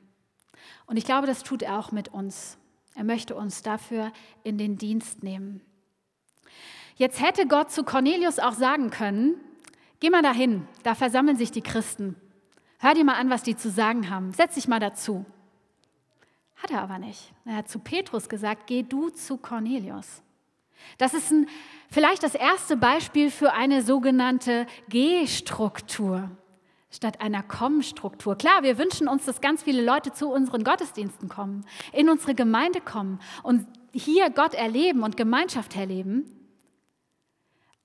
Und 0.86 0.96
ich 0.96 1.04
glaube, 1.04 1.26
das 1.26 1.42
tut 1.42 1.62
er 1.62 1.80
auch 1.80 1.90
mit 1.90 2.14
uns. 2.14 2.58
Er 2.94 3.02
möchte 3.02 3.34
uns 3.34 3.62
dafür 3.62 4.12
in 4.44 4.56
den 4.56 4.78
Dienst 4.78 5.24
nehmen. 5.24 5.62
Jetzt 6.94 7.20
hätte 7.20 7.48
Gott 7.48 7.72
zu 7.72 7.82
Cornelius 7.82 8.38
auch 8.38 8.52
sagen 8.52 8.90
können, 8.90 9.34
geh 9.98 10.10
mal 10.10 10.22
dahin, 10.22 10.68
da 10.84 10.94
versammeln 10.94 11.36
sich 11.36 11.50
die 11.50 11.62
Christen. 11.62 12.14
Hör 12.78 12.94
dir 12.94 13.02
mal 13.02 13.16
an, 13.16 13.30
was 13.30 13.42
die 13.42 13.56
zu 13.56 13.68
sagen 13.68 14.10
haben. 14.10 14.32
Setz 14.32 14.54
dich 14.54 14.68
mal 14.68 14.78
dazu. 14.78 15.26
Hat 16.54 16.70
er 16.70 16.82
aber 16.82 17.00
nicht. 17.00 17.32
Er 17.46 17.56
hat 17.56 17.68
zu 17.68 17.80
Petrus 17.80 18.28
gesagt, 18.28 18.68
geh 18.68 18.84
du 18.84 19.08
zu 19.08 19.38
Cornelius. 19.38 20.22
Das 20.98 21.14
ist 21.14 21.30
ein, 21.30 21.48
vielleicht 21.90 22.22
das 22.22 22.34
erste 22.34 22.76
Beispiel 22.76 23.30
für 23.30 23.52
eine 23.52 23.82
sogenannte 23.82 24.66
G-Struktur 24.88 26.30
statt 26.90 27.20
einer 27.20 27.42
Komm-Struktur. 27.42 28.36
Klar, 28.36 28.62
wir 28.62 28.78
wünschen 28.78 29.08
uns, 29.08 29.24
dass 29.24 29.40
ganz 29.40 29.64
viele 29.64 29.84
Leute 29.84 30.12
zu 30.12 30.28
unseren 30.28 30.62
Gottesdiensten 30.62 31.28
kommen, 31.28 31.66
in 31.92 32.08
unsere 32.08 32.34
Gemeinde 32.34 32.80
kommen 32.80 33.18
und 33.42 33.66
hier 33.92 34.30
Gott 34.30 34.54
erleben 34.54 35.02
und 35.02 35.16
Gemeinschaft 35.16 35.76
erleben. 35.76 36.30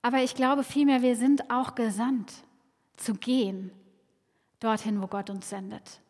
Aber 0.02 0.18
ich 0.18 0.34
glaube 0.34 0.62
vielmehr, 0.62 1.02
wir 1.02 1.16
sind 1.16 1.50
auch 1.50 1.74
gesandt, 1.74 2.32
zu 2.96 3.14
gehen, 3.14 3.72
dorthin, 4.60 5.02
wo 5.02 5.06
Gott 5.06 5.30
uns 5.30 5.48
sendet 5.48 6.00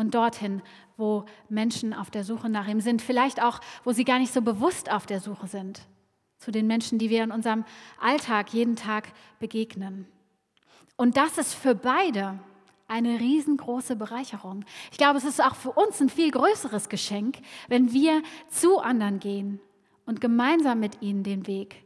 und 0.00 0.14
dorthin, 0.14 0.62
wo 0.96 1.24
Menschen 1.48 1.94
auf 1.94 2.10
der 2.10 2.24
Suche 2.24 2.48
nach 2.48 2.66
ihm 2.66 2.80
sind. 2.80 3.02
Vielleicht 3.02 3.40
auch, 3.42 3.60
wo 3.84 3.92
sie 3.92 4.04
gar 4.04 4.18
nicht 4.18 4.32
so 4.32 4.42
bewusst 4.42 4.90
auf 4.90 5.06
der 5.06 5.20
Suche 5.20 5.46
sind. 5.46 5.82
Zu 6.38 6.50
den 6.50 6.66
Menschen, 6.66 6.98
die 6.98 7.10
wir 7.10 7.22
in 7.22 7.30
unserem 7.30 7.64
Alltag 8.00 8.52
jeden 8.52 8.74
Tag 8.74 9.12
begegnen. 9.38 10.06
Und 10.96 11.16
das 11.16 11.38
ist 11.38 11.54
für 11.54 11.74
beide 11.74 12.38
eine 12.88 13.20
riesengroße 13.20 13.94
Bereicherung. 13.94 14.64
Ich 14.90 14.98
glaube, 14.98 15.18
es 15.18 15.24
ist 15.24 15.42
auch 15.42 15.54
für 15.54 15.70
uns 15.70 16.00
ein 16.00 16.08
viel 16.08 16.30
größeres 16.30 16.88
Geschenk, 16.88 17.38
wenn 17.68 17.92
wir 17.92 18.22
zu 18.48 18.80
anderen 18.80 19.20
gehen 19.20 19.60
und 20.06 20.20
gemeinsam 20.20 20.80
mit 20.80 21.00
ihnen 21.00 21.22
den 21.22 21.46
Weg, 21.46 21.84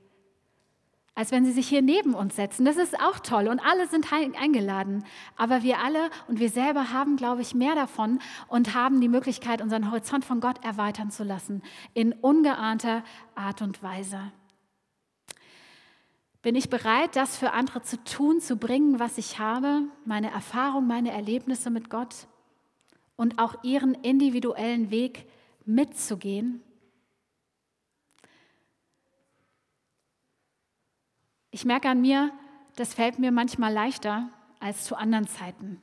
als 1.14 1.30
wenn 1.30 1.44
sie 1.44 1.52
sich 1.52 1.68
hier 1.68 1.82
neben 1.82 2.14
uns 2.14 2.34
setzen. 2.34 2.64
Das 2.64 2.76
ist 2.76 2.98
auch 3.00 3.20
toll 3.20 3.48
und 3.48 3.60
alle 3.60 3.86
sind 3.86 4.12
eingeladen. 4.12 5.04
Aber 5.36 5.62
wir 5.62 5.78
alle 5.78 6.10
und 6.26 6.40
wir 6.40 6.50
selber 6.50 6.92
haben, 6.92 7.16
glaube 7.16 7.42
ich, 7.42 7.54
mehr 7.54 7.74
davon 7.74 8.18
und 8.48 8.74
haben 8.74 9.00
die 9.00 9.08
Möglichkeit, 9.08 9.62
unseren 9.62 9.90
Horizont 9.90 10.24
von 10.24 10.40
Gott 10.40 10.64
erweitern 10.64 11.10
zu 11.10 11.22
lassen 11.22 11.62
in 11.94 12.12
ungeahnter 12.12 13.04
Art 13.34 13.62
und 13.62 13.82
Weise. 13.82 14.32
Bin 16.42 16.56
ich 16.56 16.68
bereit, 16.68 17.16
das 17.16 17.38
für 17.38 17.52
andere 17.52 17.82
zu 17.82 18.02
tun, 18.04 18.40
zu 18.40 18.56
bringen, 18.56 18.98
was 18.98 19.16
ich 19.16 19.38
habe, 19.38 19.82
meine 20.04 20.30
Erfahrung, 20.30 20.86
meine 20.86 21.10
Erlebnisse 21.10 21.70
mit 21.70 21.88
Gott 21.88 22.26
und 23.16 23.38
auch 23.38 23.62
ihren 23.62 23.94
individuellen 23.94 24.90
Weg 24.90 25.26
mitzugehen? 25.64 26.60
Ich 31.54 31.64
merke 31.64 31.88
an 31.88 32.00
mir, 32.00 32.32
das 32.74 32.94
fällt 32.94 33.20
mir 33.20 33.30
manchmal 33.30 33.72
leichter 33.72 34.28
als 34.58 34.82
zu 34.82 34.96
anderen 34.96 35.28
Zeiten. 35.28 35.80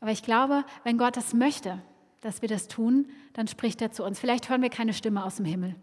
Aber 0.00 0.10
ich 0.10 0.22
glaube, 0.22 0.66
wenn 0.82 0.98
Gott 0.98 1.16
das 1.16 1.32
möchte, 1.32 1.80
dass 2.20 2.42
wir 2.42 2.48
das 2.50 2.68
tun, 2.68 3.08
dann 3.32 3.48
spricht 3.48 3.80
er 3.80 3.90
zu 3.90 4.04
uns. 4.04 4.20
Vielleicht 4.20 4.50
hören 4.50 4.60
wir 4.60 4.68
keine 4.68 4.92
Stimme 4.92 5.24
aus 5.24 5.36
dem 5.36 5.46
Himmel 5.46 5.76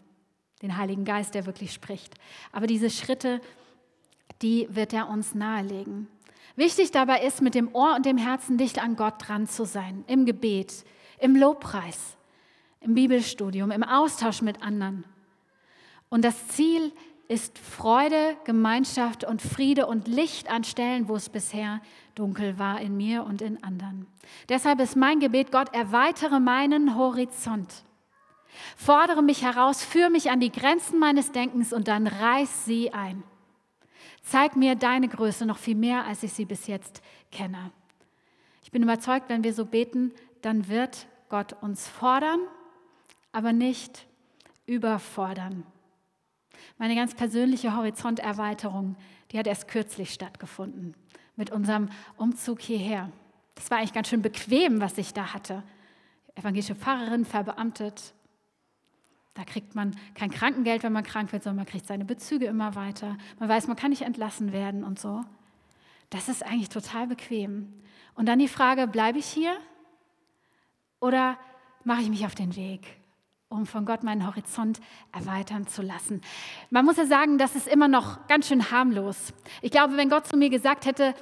den 0.61 0.77
Heiligen 0.77 1.05
Geist, 1.05 1.33
der 1.33 1.47
wirklich 1.47 1.73
spricht. 1.73 2.13
Aber 2.51 2.67
diese 2.67 2.91
Schritte, 2.91 3.41
die 4.43 4.67
wird 4.69 4.93
er 4.93 5.09
uns 5.09 5.33
nahelegen. 5.33 6.07
Wichtig 6.55 6.91
dabei 6.91 7.23
ist, 7.25 7.41
mit 7.41 7.55
dem 7.55 7.73
Ohr 7.73 7.95
und 7.95 8.05
dem 8.05 8.19
Herzen 8.19 8.59
dicht 8.59 8.77
an 8.77 8.95
Gott 8.95 9.15
dran 9.17 9.47
zu 9.47 9.65
sein, 9.65 10.03
im 10.05 10.27
Gebet, 10.27 10.85
im 11.17 11.35
Lobpreis, 11.35 12.15
im 12.79 12.93
Bibelstudium, 12.93 13.71
im 13.71 13.81
Austausch 13.81 14.43
mit 14.43 14.61
anderen. 14.61 15.03
Und 16.09 16.23
das 16.23 16.49
Ziel 16.49 16.91
ist 17.31 17.57
Freude, 17.57 18.35
Gemeinschaft 18.43 19.23
und 19.23 19.41
Friede 19.41 19.85
und 19.87 20.09
Licht 20.09 20.51
an 20.51 20.65
Stellen, 20.65 21.07
wo 21.07 21.15
es 21.15 21.29
bisher 21.29 21.79
dunkel 22.13 22.59
war 22.59 22.81
in 22.81 22.97
mir 22.97 23.23
und 23.23 23.41
in 23.41 23.63
anderen. 23.63 24.05
Deshalb 24.49 24.81
ist 24.81 24.97
mein 24.97 25.21
Gebet, 25.21 25.49
Gott, 25.49 25.73
erweitere 25.73 26.41
meinen 26.41 26.97
Horizont. 26.97 27.85
Fordere 28.75 29.23
mich 29.23 29.43
heraus, 29.43 29.81
führe 29.81 30.09
mich 30.09 30.29
an 30.29 30.41
die 30.41 30.51
Grenzen 30.51 30.99
meines 30.99 31.31
Denkens 31.31 31.71
und 31.71 31.87
dann 31.87 32.05
reiß 32.05 32.65
sie 32.65 32.91
ein. 32.91 33.23
Zeig 34.23 34.57
mir 34.57 34.75
deine 34.75 35.07
Größe 35.07 35.45
noch 35.45 35.57
viel 35.57 35.75
mehr, 35.75 36.05
als 36.05 36.23
ich 36.23 36.33
sie 36.33 36.43
bis 36.43 36.67
jetzt 36.67 37.01
kenne. 37.31 37.71
Ich 38.61 38.71
bin 38.71 38.83
überzeugt, 38.83 39.29
wenn 39.29 39.45
wir 39.45 39.53
so 39.53 39.65
beten, 39.65 40.11
dann 40.41 40.67
wird 40.67 41.07
Gott 41.29 41.55
uns 41.61 41.87
fordern, 41.87 42.41
aber 43.31 43.53
nicht 43.53 44.05
überfordern. 44.65 45.63
Meine 46.77 46.95
ganz 46.95 47.15
persönliche 47.15 47.75
Horizonterweiterung, 47.75 48.95
die 49.31 49.39
hat 49.39 49.47
erst 49.47 49.67
kürzlich 49.67 50.13
stattgefunden 50.13 50.95
mit 51.35 51.51
unserem 51.51 51.89
Umzug 52.17 52.61
hierher. 52.61 53.11
Das 53.55 53.71
war 53.71 53.77
eigentlich 53.77 53.93
ganz 53.93 54.09
schön 54.09 54.21
bequem, 54.21 54.81
was 54.81 54.97
ich 54.97 55.13
da 55.13 55.33
hatte. 55.33 55.63
Evangelische 56.35 56.75
Pfarrerin, 56.75 57.25
verbeamtet, 57.25 58.13
da 59.33 59.45
kriegt 59.45 59.75
man 59.75 59.95
kein 60.13 60.29
Krankengeld, 60.29 60.83
wenn 60.83 60.91
man 60.91 61.03
krank 61.03 61.31
wird, 61.31 61.43
sondern 61.43 61.57
man 61.57 61.65
kriegt 61.65 61.87
seine 61.87 62.05
Bezüge 62.05 62.45
immer 62.45 62.75
weiter. 62.75 63.17
Man 63.39 63.47
weiß, 63.47 63.67
man 63.67 63.77
kann 63.77 63.91
nicht 63.91 64.01
entlassen 64.01 64.51
werden 64.51 64.83
und 64.83 64.99
so. 64.99 65.23
Das 66.09 66.27
ist 66.27 66.45
eigentlich 66.45 66.69
total 66.69 67.07
bequem. 67.07 67.73
Und 68.15 68.25
dann 68.27 68.39
die 68.39 68.49
Frage, 68.49 68.87
bleibe 68.87 69.19
ich 69.19 69.25
hier 69.25 69.55
oder 70.99 71.37
mache 71.85 72.01
ich 72.01 72.09
mich 72.09 72.25
auf 72.25 72.35
den 72.35 72.55
Weg, 72.57 72.85
um 73.51 73.65
von 73.65 73.85
Gott 73.85 74.03
meinen 74.03 74.25
Horizont 74.25 74.79
erweitern 75.11 75.67
zu 75.67 75.81
lassen? 75.81 76.21
Man 76.69 76.85
muss 76.85 76.97
ja 76.97 77.05
sagen, 77.05 77.37
das 77.37 77.55
ist 77.55 77.67
immer 77.67 77.87
noch 77.87 78.27
ganz 78.27 78.47
schön 78.47 78.71
harmlos. 78.71 79.33
Ich 79.61 79.71
glaube, 79.71 79.97
wenn 79.97 80.09
Gott 80.09 80.27
zu 80.27 80.37
mir 80.37 80.49
gesagt 80.49 80.85
hätte, 80.85 81.13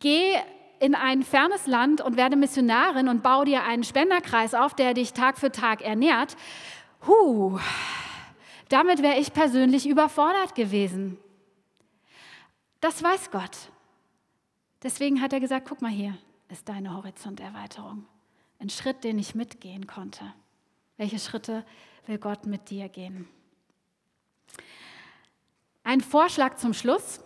geh 0.00 0.34
in 0.80 0.94
ein 0.94 1.22
fernes 1.22 1.66
Land 1.66 2.00
und 2.00 2.16
werde 2.16 2.36
Missionarin 2.36 3.08
und 3.08 3.22
baue 3.22 3.44
dir 3.44 3.62
einen 3.62 3.84
Spenderkreis 3.84 4.54
auf, 4.54 4.74
der 4.74 4.94
dich 4.94 5.12
Tag 5.12 5.38
für 5.38 5.52
Tag 5.52 5.82
ernährt, 5.82 6.36
Huh, 7.06 7.58
damit 8.68 9.02
wäre 9.02 9.18
ich 9.18 9.32
persönlich 9.32 9.88
überfordert 9.88 10.54
gewesen. 10.54 11.18
Das 12.80 13.02
weiß 13.02 13.30
Gott. 13.30 13.70
Deswegen 14.82 15.20
hat 15.20 15.32
er 15.32 15.40
gesagt, 15.40 15.66
guck 15.68 15.82
mal 15.82 15.90
hier 15.90 16.16
ist 16.48 16.68
deine 16.68 16.94
Horizonterweiterung. 16.94 18.06
Ein 18.58 18.70
Schritt, 18.70 19.04
den 19.04 19.18
ich 19.18 19.34
mitgehen 19.34 19.86
konnte. 19.86 20.34
Welche 21.00 21.18
Schritte 21.18 21.64
will 22.06 22.18
Gott 22.18 22.44
mit 22.44 22.68
dir 22.68 22.90
gehen? 22.90 23.26
Ein 25.82 26.02
Vorschlag 26.02 26.56
zum 26.56 26.74
Schluss. 26.74 27.20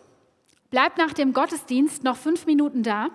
Bleib 0.70 0.96
nach 0.96 1.12
dem 1.12 1.32
Gottesdienst 1.32 2.04
noch 2.04 2.16
fünf 2.16 2.46
Minuten 2.46 2.84
da 2.84 3.08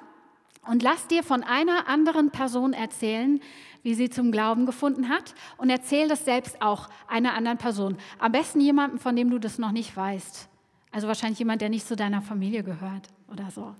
und 0.67 0.83
lass 0.83 1.07
dir 1.07 1.23
von 1.23 1.43
einer 1.43 1.87
anderen 1.87 2.31
Person 2.31 2.73
erzählen, 2.73 3.39
wie 3.83 3.93
sie 3.93 4.09
zum 4.09 4.33
Glauben 4.33 4.65
gefunden 4.65 5.07
hat 5.07 5.33
und 5.55 5.69
erzähl 5.69 6.09
das 6.09 6.25
selbst 6.25 6.61
auch 6.61 6.89
einer 7.07 7.35
anderen 7.35 7.57
Person. 7.57 7.95
Am 8.17 8.33
besten 8.33 8.59
jemandem, 8.59 8.99
von 8.99 9.15
dem 9.15 9.29
du 9.29 9.39
das 9.39 9.59
noch 9.59 9.71
nicht 9.71 9.95
weißt. 9.95 10.49
Also 10.91 11.07
wahrscheinlich 11.07 11.39
jemand, 11.39 11.61
der 11.61 11.69
nicht 11.69 11.87
zu 11.87 11.95
deiner 11.95 12.21
Familie 12.21 12.63
gehört 12.63 13.07
oder 13.31 13.49
so. 13.49 13.75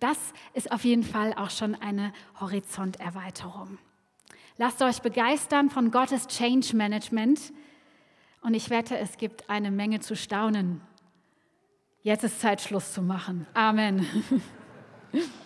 Das 0.00 0.18
ist 0.52 0.70
auf 0.70 0.84
jeden 0.84 1.02
Fall 1.02 1.32
auch 1.32 1.48
schon 1.48 1.74
eine 1.74 2.12
Horizonterweiterung. 2.40 3.78
Lasst 4.56 4.80
euch 4.82 5.02
begeistern 5.02 5.68
von 5.68 5.90
Gottes 5.90 6.28
Change 6.28 6.76
Management 6.76 7.52
und 8.42 8.54
ich 8.54 8.70
wette, 8.70 8.96
es 8.96 9.16
gibt 9.16 9.50
eine 9.50 9.70
Menge 9.70 10.00
zu 10.00 10.14
staunen. 10.14 10.80
Jetzt 12.02 12.22
ist 12.22 12.40
Zeit, 12.40 12.60
Schluss 12.60 12.92
zu 12.92 13.02
machen. 13.02 13.46
Amen. 13.54 14.06